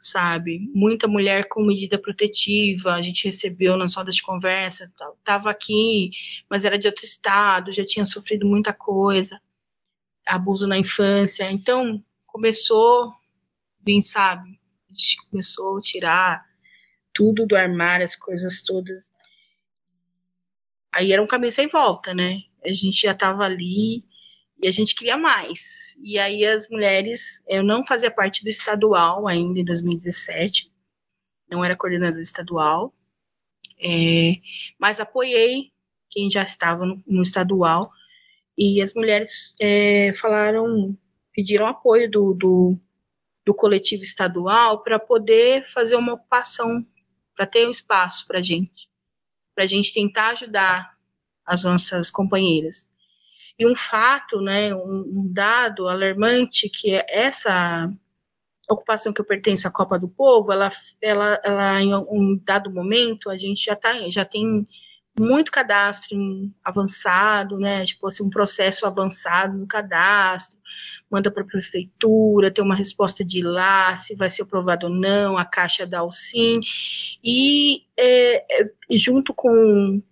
[0.00, 0.58] sabe?
[0.74, 6.10] Muita mulher com medida protetiva, a gente recebeu nas rodas de conversa, estava aqui,
[6.50, 9.40] mas era de outro estado, já tinha sofrido muita coisa,
[10.26, 13.12] abuso na infância, então começou,
[13.78, 14.58] bem sabe,
[14.90, 16.44] a gente começou a tirar
[17.14, 19.12] tudo do armário, as coisas todas.
[20.92, 22.42] Aí era um caminho sem volta, né?
[22.66, 24.04] A gente já estava ali
[24.60, 25.96] e a gente queria mais.
[26.02, 30.72] E aí as mulheres, eu não fazia parte do estadual ainda em 2017,
[31.50, 32.94] não era coordenadora estadual,
[33.78, 34.36] é,
[34.78, 35.72] mas apoiei
[36.10, 37.90] quem já estava no, no estadual
[38.56, 40.96] e as mulheres é, falaram,
[41.32, 42.78] pediram apoio do, do,
[43.44, 46.84] do coletivo estadual para poder fazer uma ocupação,
[47.34, 48.88] para ter um espaço para gente,
[49.54, 50.95] para a gente tentar ajudar
[51.46, 52.90] as nossas companheiras.
[53.58, 57.90] E um fato, né, um, dado alarmante que é essa
[58.68, 60.70] ocupação que eu pertenço à Copa do Povo, ela,
[61.00, 64.66] ela, ela em um dado momento a gente já tá, já tem
[65.18, 66.18] muito cadastro
[66.62, 70.60] avançado, né, tipo assim, um processo avançado no cadastro,
[71.10, 75.38] manda para a prefeitura, tem uma resposta de lá, se vai ser aprovado ou não,
[75.38, 76.60] a caixa da Alcine,
[77.24, 80.02] e é, é, junto com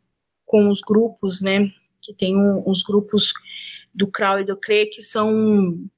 [0.44, 3.32] com os grupos, né, que tem um, uns grupos
[3.94, 5.88] do CRAU e do CRE que são,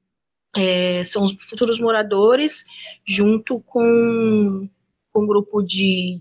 [0.57, 2.65] é, são os futuros moradores,
[3.07, 4.69] junto com,
[5.13, 6.21] com um grupo de,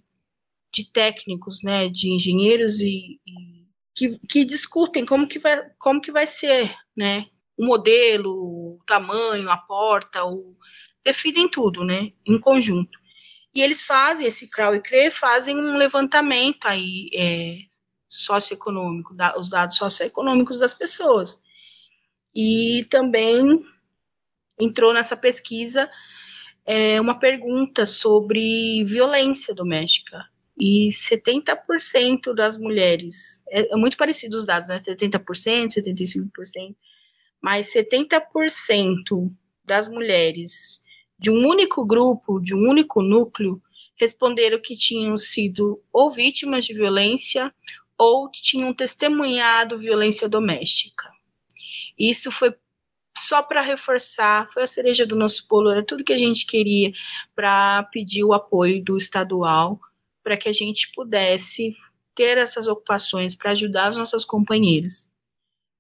[0.74, 6.12] de técnicos, né, de engenheiros e, e que, que discutem como que vai, como que
[6.12, 10.56] vai ser, né, o modelo, o tamanho, a porta, o,
[11.04, 13.00] definem tudo, né, em conjunto.
[13.54, 17.58] E eles fazem, esse CRAU e CRE fazem um levantamento aí, é,
[18.10, 21.44] socioeconômico, da, os dados socioeconômicos das pessoas.
[22.34, 23.66] E também
[24.60, 25.90] entrou nessa pesquisa
[26.66, 30.26] é, uma pergunta sobre violência doméstica.
[30.58, 34.78] E 70% das mulheres, é, é, muito parecido os dados, né?
[34.78, 36.76] 70%, 75%,
[37.42, 39.30] mas 70%
[39.66, 40.82] das mulheres
[41.20, 43.62] de um único grupo, de um único núcleo,
[43.98, 47.54] responderam que tinham sido ou vítimas de violência
[47.98, 51.10] ou tinham testemunhado violência doméstica.
[51.98, 52.54] Isso foi
[53.18, 56.92] só para reforçar, foi a cereja do nosso bolo, era tudo que a gente queria
[57.34, 59.80] para pedir o apoio do estadual,
[60.22, 61.74] para que a gente pudesse
[62.14, 65.12] ter essas ocupações para ajudar as nossas companheiras.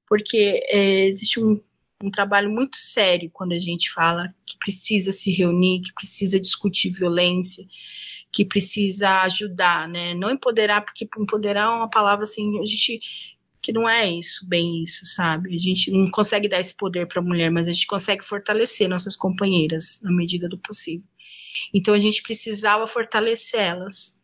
[0.07, 1.59] Porque é, existe um,
[2.01, 6.91] um trabalho muito sério quando a gente fala que precisa se reunir, que precisa discutir
[6.91, 7.65] violência,
[8.35, 10.13] que precisa ajudar, né?
[10.13, 12.99] Não empoderar, porque empoderar é uma palavra assim, a gente
[13.61, 15.55] que não é isso, bem isso, sabe?
[15.55, 18.87] A gente não consegue dar esse poder para a mulher, mas a gente consegue fortalecer
[18.87, 21.07] nossas companheiras na medida do possível.
[21.73, 24.21] Então a gente precisava fortalecer elas,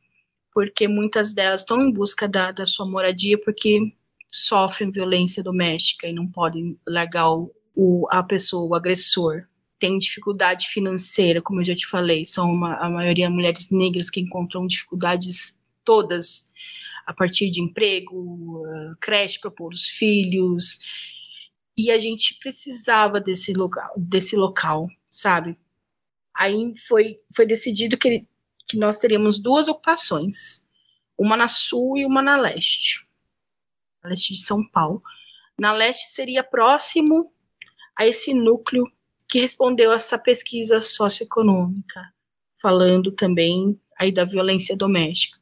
[0.53, 3.79] porque muitas delas estão em busca da, da sua moradia porque
[4.27, 9.47] sofrem violência doméstica e não podem largar o, o, a pessoa, o agressor.
[9.81, 14.21] Tem dificuldade financeira, como eu já te falei, são uma, a maioria mulheres negras que
[14.21, 16.51] encontram dificuldades todas
[17.03, 18.63] a partir de emprego,
[18.99, 20.81] creche para pôr os filhos.
[21.75, 25.57] E a gente precisava desse local, desse local, sabe?
[26.31, 28.23] Aí foi, foi decidido que,
[28.67, 30.63] que nós teríamos duas ocupações,
[31.17, 33.07] uma na sul e uma na leste,
[34.03, 35.01] na leste de São Paulo.
[35.59, 37.33] Na leste seria próximo
[37.97, 38.85] a esse núcleo
[39.31, 42.01] que respondeu a essa pesquisa socioeconômica,
[42.61, 45.39] falando também aí da violência doméstica.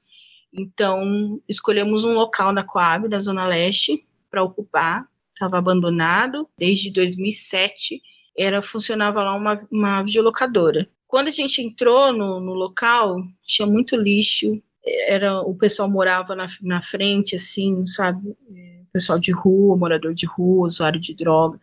[0.54, 5.08] Então, escolhemos um local na Coab, na Zona Leste, para ocupar.
[5.34, 8.00] Estava abandonado desde 2007.
[8.38, 10.88] Era funcionava lá uma, uma videolocadora.
[11.08, 14.62] Quando a gente entrou no, no local, tinha muito lixo.
[15.08, 18.36] Era o pessoal morava na, na frente, assim, sabe?
[18.56, 21.60] É, pessoal de rua, morador de rua, usuário de droga.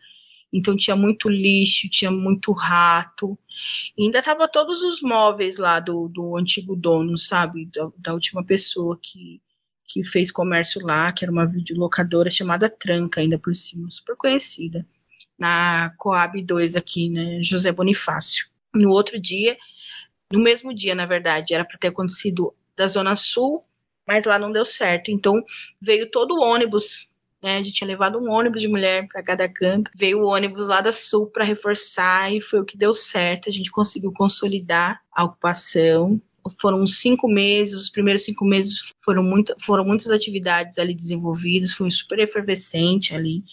[0.51, 3.37] Então tinha muito lixo, tinha muito rato.
[3.97, 7.65] E ainda tava todos os móveis lá do, do antigo dono, sabe?
[7.73, 9.41] Da, da, última pessoa que,
[9.85, 14.85] que fez comércio lá, que era uma videolocadora chamada Tranca, ainda por cima, super conhecida.
[15.37, 17.41] Na Coab 2 aqui, né?
[17.43, 18.47] José Bonifácio.
[18.73, 19.57] No outro dia,
[20.31, 23.63] no mesmo dia, na verdade, era para ter acontecido da Zona Sul,
[24.07, 25.11] mas lá não deu certo.
[25.11, 25.43] Então
[25.81, 27.11] veio todo o ônibus
[27.41, 27.57] né?
[27.57, 30.81] A gente tinha levado um ônibus de mulher para cada canto, veio o ônibus lá
[30.81, 33.49] da Sul para reforçar e foi o que deu certo.
[33.49, 36.21] A gente conseguiu consolidar a ocupação.
[36.61, 41.91] Foram cinco meses, os primeiros cinco meses foram, muito, foram muitas atividades ali desenvolvidas, foi
[41.91, 43.43] super efervescente ali.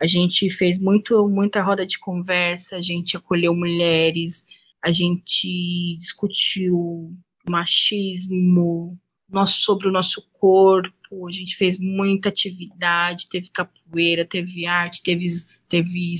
[0.00, 4.46] A gente fez muito, muita roda de conversa, a gente acolheu mulheres,
[4.82, 7.16] a gente discutiu
[7.48, 10.92] machismo, nosso, sobre o nosso corpo,
[11.28, 15.26] a gente fez muita atividade, teve capoeira, teve arte, teve,
[15.68, 16.14] teve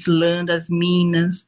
[0.45, 1.47] das minas,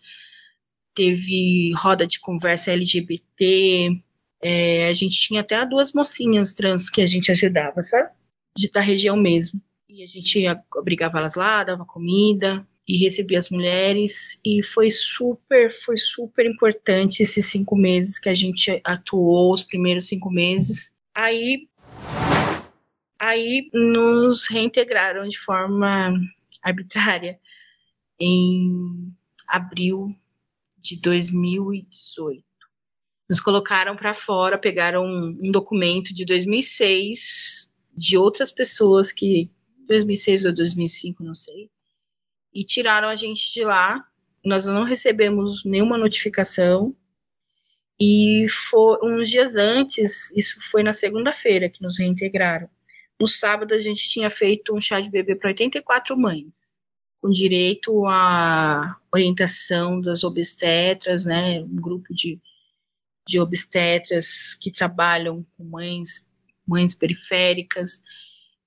[0.94, 4.02] teve roda de conversa LGBT,
[4.42, 8.10] é, a gente tinha até duas mocinhas trans que a gente ajudava, sabe?
[8.54, 9.58] De, da região mesmo.
[9.88, 10.44] E a gente
[10.76, 14.38] obrigava elas lá, dava comida e recebia as mulheres.
[14.44, 20.06] E foi super, foi super importante esses cinco meses que a gente atuou, os primeiros
[20.08, 20.94] cinco meses.
[21.14, 21.66] Aí
[23.18, 26.12] Aí nos reintegraram de forma
[26.62, 27.38] arbitrária
[28.18, 29.12] em
[29.46, 30.14] abril
[30.78, 32.44] de 2018.
[33.28, 39.50] Nos colocaram para fora, pegaram um documento de 2006 de outras pessoas que
[39.86, 41.70] 2006 ou 2005, não sei,
[42.52, 44.06] e tiraram a gente de lá.
[44.44, 46.94] Nós não recebemos nenhuma notificação.
[47.98, 52.68] E foi uns dias antes, isso foi na segunda-feira que nos reintegraram.
[53.20, 56.80] No sábado, a gente tinha feito um chá de bebê para 84 mães,
[57.20, 61.60] com direito à orientação das obstetras, né?
[61.62, 62.40] Um grupo de,
[63.26, 66.30] de obstetras que trabalham com mães,
[66.66, 68.02] mães periféricas.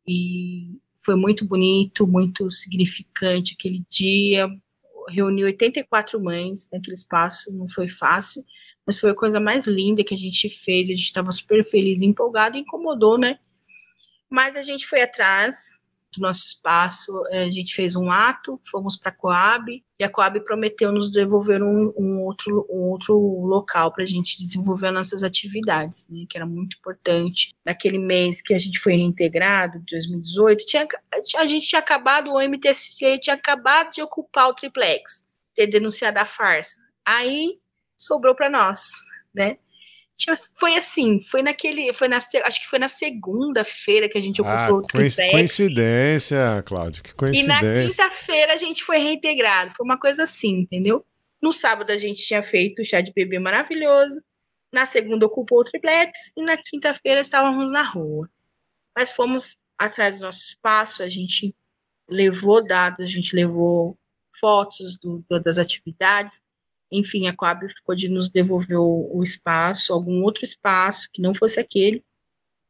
[0.07, 4.49] E foi muito bonito, muito significante aquele dia.
[5.09, 8.43] Reuniu 84 mães naquele espaço, não foi fácil,
[8.85, 10.87] mas foi a coisa mais linda que a gente fez.
[10.87, 13.39] A gente estava super feliz, empolgado e incomodou, né?
[14.29, 15.79] Mas a gente foi atrás
[16.15, 20.09] do nosso espaço, eh, a gente fez um ato, fomos para a Coab, e a
[20.09, 23.15] Coab prometeu nos devolver um, um outro, um outro
[23.45, 27.53] local para a gente desenvolver nossas atividades, né, que era muito importante.
[27.65, 30.87] Naquele mês que a gente foi reintegrado, 2018, tinha,
[31.37, 36.25] a gente tinha acabado, o MTST tinha acabado de ocupar o triplex, ter denunciado a
[36.25, 36.79] farsa.
[37.05, 37.59] Aí
[37.95, 38.91] sobrou para nós,
[39.33, 39.57] né?
[40.55, 44.63] Foi assim, foi naquele, foi na, acho que foi na segunda-feira que a gente ah,
[44.63, 45.31] ocupou o triplex.
[45.31, 47.53] Coincidência, Cláudio, que coincidência.
[47.53, 51.05] E na quinta-feira a gente foi reintegrado, foi uma coisa assim, entendeu?
[51.41, 54.19] No sábado a gente tinha feito o chá de bebê maravilhoso,
[54.73, 58.27] na segunda ocupou o triplex e na quinta-feira estávamos na rua.
[58.95, 61.55] Mas fomos atrás do nosso espaço, a gente
[62.09, 63.97] levou dados, a gente levou
[64.39, 66.41] fotos do, das atividades,
[66.91, 71.59] enfim, a Coab ficou de nos devolver o, espaço, algum outro espaço que não fosse
[71.59, 72.03] aquele.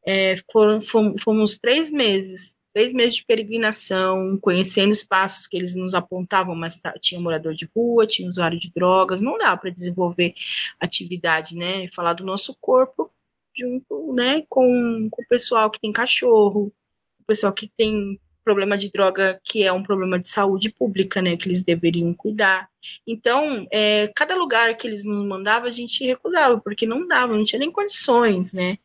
[0.06, 5.94] É, foram, fomos, fomos três meses, três meses de peregrinação, conhecendo espaços que eles nos
[5.94, 10.34] apontavam, mas tá, tinha morador de rua, tinha usuário de drogas, não dá para desenvolver
[10.80, 11.84] atividade, né?
[11.84, 13.12] E falar do nosso corpo
[13.58, 16.72] junto, né, com, com o pessoal que tem cachorro,
[17.20, 21.36] o pessoal que tem problema de droga que é um problema de saúde pública, né,
[21.36, 22.70] que eles deveriam cuidar.
[23.06, 27.44] Então, é, cada lugar que eles nos mandavam, a gente recusava, porque não dava, não
[27.44, 28.78] tinha nem condições, né.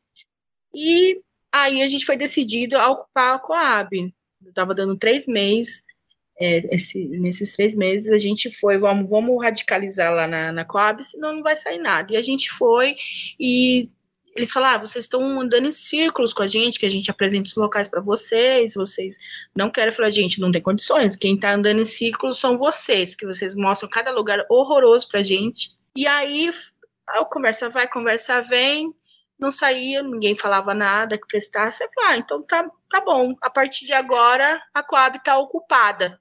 [0.74, 1.20] E
[1.52, 4.12] aí a gente foi decidido a ocupar a Coab.
[4.44, 5.84] Eu estava dando três meses,
[6.40, 11.04] é, esse, nesses três meses a gente foi, vamos, vamos radicalizar lá na, na Coab,
[11.04, 12.12] senão não vai sair nada.
[12.12, 12.96] E a gente foi
[13.38, 13.88] e
[14.34, 17.48] eles falaram, ah, vocês estão andando em círculos com a gente, que a gente apresenta
[17.48, 19.18] os locais para vocês, vocês
[19.54, 23.26] não querem falar, gente, não tem condições, quem está andando em círculos são vocês, porque
[23.26, 25.76] vocês mostram cada lugar horroroso pra gente.
[25.94, 26.50] E aí,
[27.08, 28.94] a conversa vai, conversa vem,
[29.38, 31.84] não saía, ninguém falava nada que prestasse.
[31.94, 36.18] Falei, ah, então tá, tá bom, a partir de agora a Coab está ocupada.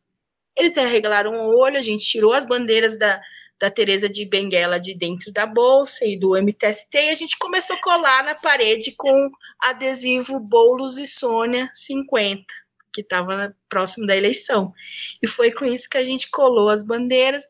[0.55, 3.21] Eles arregalaram o olho, a gente tirou as bandeiras da,
[3.61, 7.75] da Teresa de Benguela de dentro da bolsa e do MTST, e a gente começou
[7.75, 12.43] a colar na parede com adesivo Boulos e Sônia 50,
[12.91, 14.73] que estava próximo da eleição.
[15.21, 17.45] E foi com isso que a gente colou as bandeiras.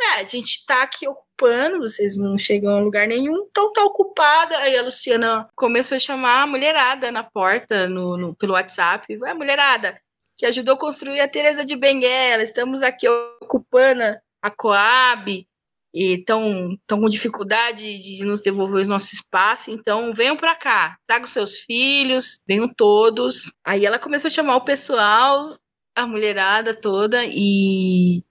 [0.00, 4.58] É, a gente está aqui ocupando, vocês não chegam a lugar nenhum, então está ocupada.
[4.58, 9.16] Aí a Luciana começou a chamar a mulherada na porta, no, no pelo WhatsApp.
[9.16, 9.96] Vai, mulherada,
[10.36, 14.02] que ajudou a construir a Teresa de Benguela, estamos aqui ocupando
[14.42, 15.46] a Coab,
[15.92, 21.58] estão com dificuldade de nos devolver o nosso espaço, então venham para cá, tragam seus
[21.58, 23.52] filhos, venham todos.
[23.64, 25.56] Aí ela começou a chamar o pessoal,
[25.94, 28.22] a mulherada toda, e,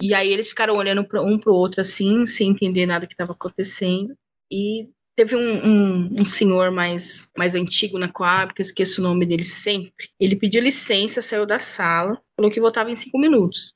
[0.00, 3.32] e aí eles ficaram olhando um para o outro assim, sem entender nada que estava
[3.32, 4.14] acontecendo.
[4.50, 9.04] E teve um, um, um, senhor mais, mais antigo na Coab, que eu esqueço o
[9.04, 10.08] nome dele sempre.
[10.20, 13.74] Ele pediu licença, saiu da sala, falou que voltava em cinco minutos.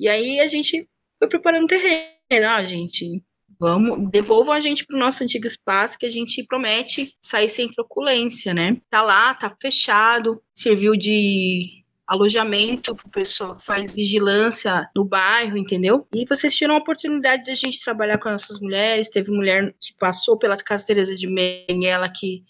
[0.00, 3.22] E aí a gente foi preparando o terreno ah, gente,
[3.58, 7.68] vamos, devolvam a gente para o nosso antigo espaço que a gente promete sair sem
[7.68, 8.76] truculência, né?
[8.90, 15.58] Tá lá, tá fechado, serviu de alojamento para o pessoal que faz vigilância no bairro,
[15.58, 16.06] entendeu?
[16.14, 19.10] E vocês tiram a oportunidade de a gente trabalhar com essas mulheres.
[19.10, 22.44] Teve mulher que passou pela Casa Teresa de Menguela que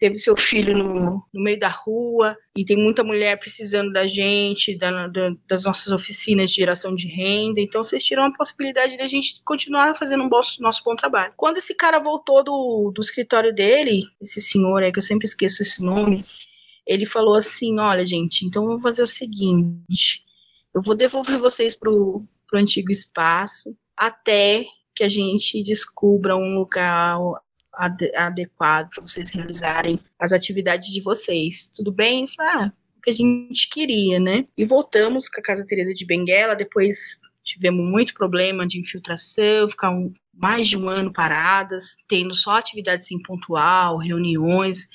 [0.00, 4.76] teve seu filho no, no meio da rua, e tem muita mulher precisando da gente,
[4.76, 7.60] da, da, das nossas oficinas de geração de renda.
[7.60, 11.34] Então, vocês tiram a possibilidade da gente continuar fazendo um bom, nosso bom trabalho.
[11.36, 15.62] Quando esse cara voltou do, do escritório dele, esse senhor aí, que eu sempre esqueço
[15.62, 16.24] esse nome,
[16.86, 20.24] ele falou assim: Olha, gente, então vamos fazer o seguinte:
[20.74, 26.58] eu vou devolver vocês pro, pro antigo espaço até que a gente descubra um
[27.80, 31.70] local adequado para vocês realizarem as atividades de vocês.
[31.74, 32.26] Tudo bem?
[32.38, 34.46] Ah, o que a gente queria, né?
[34.56, 36.98] E voltamos com a Casa Teresa de Benguela, depois
[37.42, 43.06] tivemos muito problema de infiltração, ficar um, mais de um ano paradas, tendo só atividades
[43.06, 44.88] assim, pontual, reuniões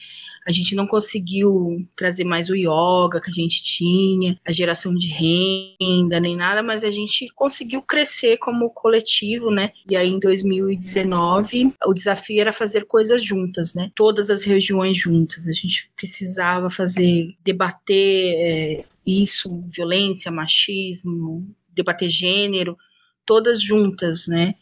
[0.45, 5.07] a gente não conseguiu trazer mais o yoga que a gente tinha, a geração de
[5.07, 9.71] renda, nem nada, mas a gente conseguiu crescer como coletivo, né?
[9.89, 13.91] E aí em 2019, o desafio era fazer coisas juntas, né?
[13.95, 15.47] Todas as regiões juntas.
[15.47, 22.77] A gente precisava fazer, debater é, isso, violência, machismo, debater gênero,
[23.25, 24.53] todas juntas, né?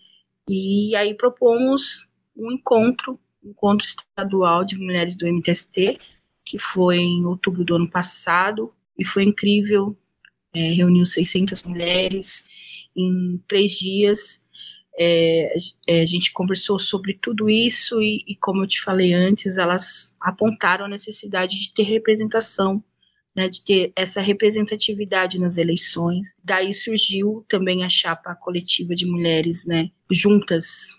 [0.49, 5.99] E aí propomos um encontro encontro estadual de mulheres do MTST,
[6.45, 9.97] que foi em outubro do ano passado, e foi incrível.
[10.55, 12.47] É, reuniu 600 mulheres
[12.95, 14.43] em três dias.
[14.99, 15.51] É,
[15.87, 20.15] é, a gente conversou sobre tudo isso e, e, como eu te falei antes, elas
[20.21, 22.83] apontaram a necessidade de ter representação,
[23.35, 26.35] né, de ter essa representatividade nas eleições.
[26.43, 30.89] Daí surgiu também a chapa coletiva de mulheres, né, juntas,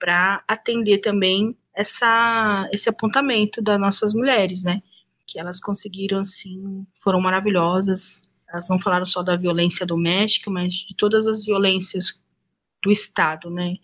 [0.00, 4.82] para atender também essa, esse apontamento das nossas mulheres, né?
[5.26, 8.22] Que elas conseguiram, assim, foram maravilhosas.
[8.48, 12.24] Elas não falaram só da violência doméstica, mas de todas as violências
[12.82, 13.76] do Estado, né?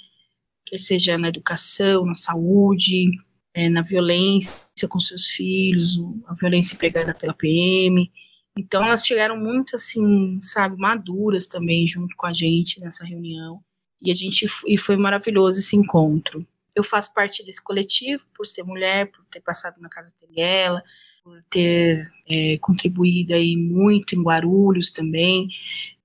[0.67, 3.11] Quer seja na educação, na saúde,
[3.55, 8.11] é, na violência com seus filhos, a violência empregada pela PM.
[8.57, 13.61] Então elas chegaram muito assim, sabe, maduras também junto com a gente nessa reunião.
[14.01, 16.47] E a gente e foi maravilhoso esse encontro.
[16.75, 20.83] Eu faço parte desse coletivo por ser mulher, por ter passado na Casa Tenguela,
[21.23, 25.49] por ter é, contribuído aí muito em Guarulhos também,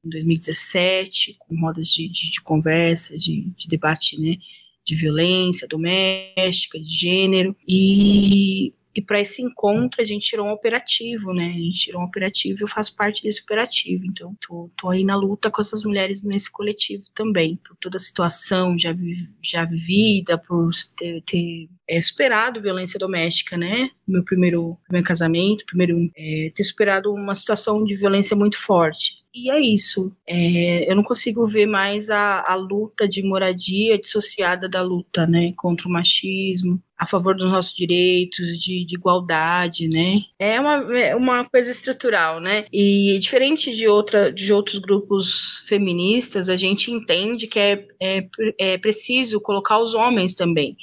[0.03, 4.37] em 2017, com rodas de, de, de conversa, de, de, debate, né,
[4.85, 11.33] de violência doméstica, de gênero, e, E para esse encontro a gente tirou um operativo,
[11.33, 11.47] né?
[11.47, 14.05] A gente tirou um operativo e eu faço parte desse operativo.
[14.05, 17.99] Então tô, tô aí na luta com essas mulheres nesse coletivo também, por toda a
[17.99, 19.11] situação já, vi,
[19.43, 23.89] já vivida, por ter, ter é, superado violência doméstica, né?
[24.07, 29.24] Meu primeiro, primeiro casamento, primeiro é, ter superado uma situação de violência muito forte.
[29.35, 30.15] E é isso.
[30.25, 35.51] É, eu não consigo ver mais a, a luta de moradia dissociada da luta, né?
[35.57, 40.21] Contra o machismo, a favor dos nossos direitos, de, de, igualdade, né?
[40.39, 42.65] É uma, é uma coisa estrutural, né?
[42.71, 48.77] E diferente de, outra, de outros grupos feministas, a gente entende que é, é, é
[48.77, 50.77] preciso colocar os homens também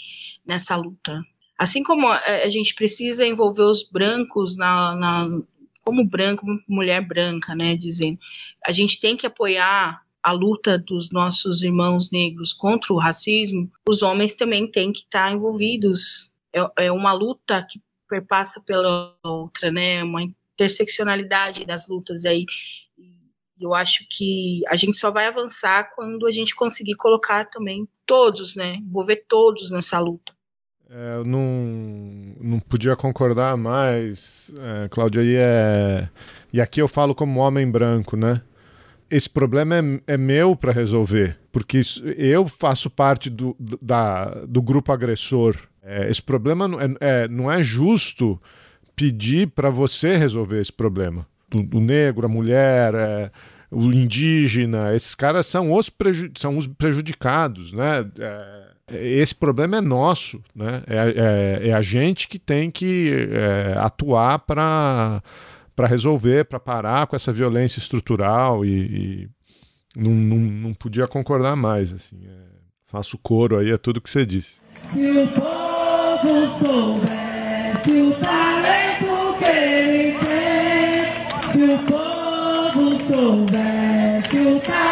[0.44, 1.22] nessa luta.
[1.58, 5.42] Assim como a, gente precisa envolver os brancos na, na
[5.84, 8.18] como branco, mulher branca, né, dizendo,
[8.66, 14.02] a gente tem que apoiar a luta dos nossos irmãos negros contra o racismo, os
[14.02, 16.30] homens também têm que estar envolvidos.
[16.54, 22.44] É, é uma luta que perpassa pela outra, né, uma interseccionalidade das lutas aí.
[23.58, 28.54] Eu acho que a gente só vai avançar quando a gente conseguir colocar também todos,
[28.54, 30.32] né, envolver todos nessa luta.
[30.94, 36.06] É, eu não, não podia concordar mais, é, Cláudia, e, é,
[36.52, 38.42] e aqui eu falo como homem branco, né?
[39.10, 44.60] Esse problema é, é meu para resolver, porque isso, eu faço parte do, da, do
[44.60, 45.56] grupo agressor.
[45.82, 48.38] É, esse problema não é, é não é justo
[48.94, 51.26] pedir para você resolver esse problema.
[51.54, 53.30] O, o negro, a mulher, é,
[53.70, 58.06] o indígena, esses caras são os, preju são os prejudicados, né?
[58.18, 60.82] É, esse problema é nosso, né?
[60.86, 65.22] É, é, é a gente que tem que é, atuar para
[65.74, 69.28] para resolver, para parar com essa violência estrutural e, e
[69.96, 71.92] não, não, não, podia concordar mais.
[71.92, 72.36] Assim, é,
[72.86, 74.56] faço coro aí a tudo que você disse.
[74.92, 84.91] Se o povo soubesse o talento que ele tem, se o povo soubesse o talento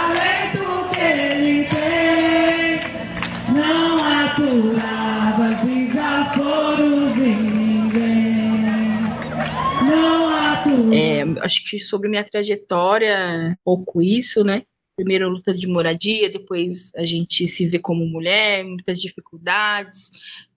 [10.92, 14.62] É, acho que sobre minha trajetória, pouco isso, né?
[14.96, 20.10] Primeiro luta de moradia, depois a gente se vê como mulher, muitas dificuldades,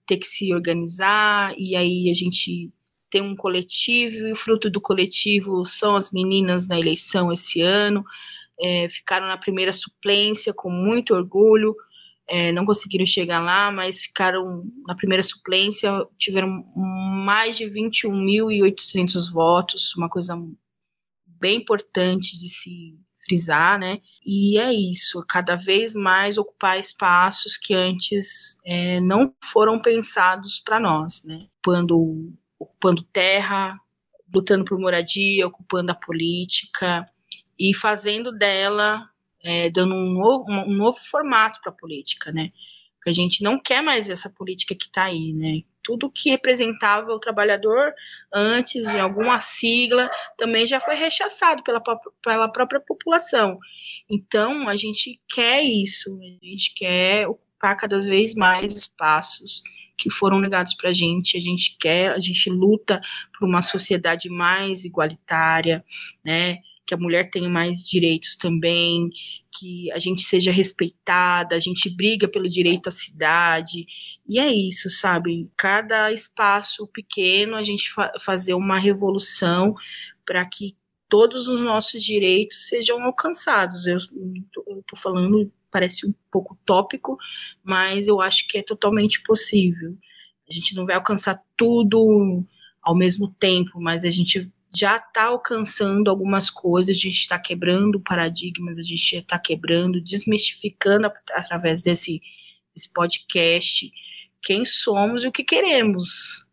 [0.06, 2.70] ter que se organizar, e aí a gente
[3.10, 8.04] tem um coletivo, e o fruto do coletivo são as meninas na eleição esse ano,
[8.60, 11.74] é, ficaram na primeira suplência com muito orgulho,
[12.28, 19.94] é, não conseguiram chegar lá, mas ficaram na primeira suplência, tiveram mais de 21.800 votos,
[19.96, 20.34] uma coisa
[21.26, 24.00] bem importante de se frisar, né?
[24.24, 30.78] E é isso, cada vez mais ocupar espaços que antes é, não foram pensados para
[30.78, 31.46] nós, né?
[31.58, 33.78] Ocupando, ocupando terra,
[34.34, 37.08] lutando por moradia, ocupando a política
[37.58, 39.08] e fazendo dela
[39.44, 42.50] é, dando um novo, um novo formato para a política, né?
[43.06, 45.60] A gente não quer mais essa política que está aí, né?
[45.82, 47.92] Tudo que representava o trabalhador
[48.32, 51.82] antes de alguma sigla também já foi rechaçado pela,
[52.22, 53.58] pela própria população.
[54.08, 59.62] Então, a gente quer isso, a gente quer ocupar cada vez mais espaços
[59.98, 61.36] que foram negados para a gente.
[61.36, 63.02] A gente quer, a gente luta
[63.38, 65.84] por uma sociedade mais igualitária,
[66.24, 66.58] né?
[66.86, 69.10] Que a mulher tenha mais direitos também,
[69.58, 73.86] que a gente seja respeitada, a gente briga pelo direito à cidade.
[74.28, 75.50] E é isso, sabe?
[75.56, 79.74] Cada espaço pequeno a gente fa fazer uma revolução
[80.26, 80.76] para que
[81.08, 83.86] todos os nossos direitos sejam alcançados.
[83.86, 87.16] Eu estou falando, parece um pouco tópico,
[87.62, 89.96] mas eu acho que é totalmente possível.
[90.48, 92.44] A gente não vai alcançar tudo
[92.82, 98.00] ao mesmo tempo, mas a gente já está alcançando algumas coisas, a gente está quebrando
[98.00, 102.20] paradigmas, a gente está quebrando, desmistificando através desse,
[102.74, 103.92] desse podcast
[104.42, 106.48] quem somos e o que queremos.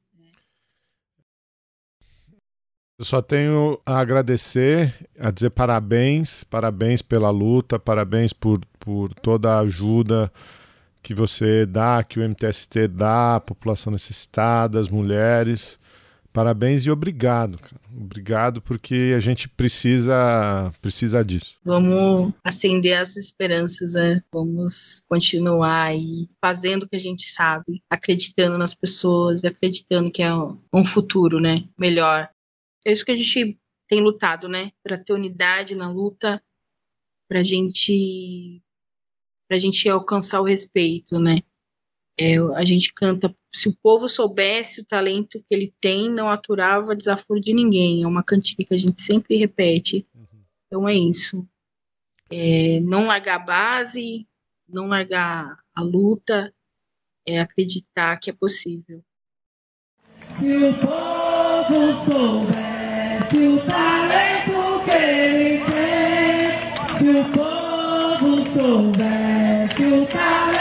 [2.98, 9.56] Eu só tenho a agradecer, a dizer parabéns, parabéns pela luta, parabéns por, por toda
[9.56, 10.31] a ajuda
[11.02, 15.80] que você dá, que o MTST dá à população necessitada, às mulheres.
[16.34, 17.82] Parabéns e obrigado, cara.
[17.94, 21.58] Obrigado porque a gente precisa precisa disso.
[21.64, 24.24] Vamos acender as esperanças, né?
[24.32, 30.34] Vamos continuar aí fazendo o que a gente sabe, acreditando nas pessoas, acreditando que é
[30.74, 31.68] um futuro, né?
[31.78, 32.30] Melhor.
[32.86, 33.60] É isso que a gente
[33.90, 34.72] tem lutado, né?
[34.82, 36.41] Para ter unidade na luta,
[37.28, 38.62] para gente
[39.49, 41.40] para gente alcançar o respeito, né?
[42.18, 46.95] É, a gente canta se o povo soubesse o talento que ele tem, não aturava
[46.95, 48.03] desaforo de ninguém.
[48.03, 50.07] É uma cantiga que a gente sempre repete.
[50.68, 51.45] Então é isso.
[52.30, 54.26] É, não largar a base,
[54.68, 56.53] não largar a luta,
[57.28, 59.03] é acreditar que é possível.
[60.40, 70.60] Se o povo soubesse o talento que ele tem, se o povo soubesse o talento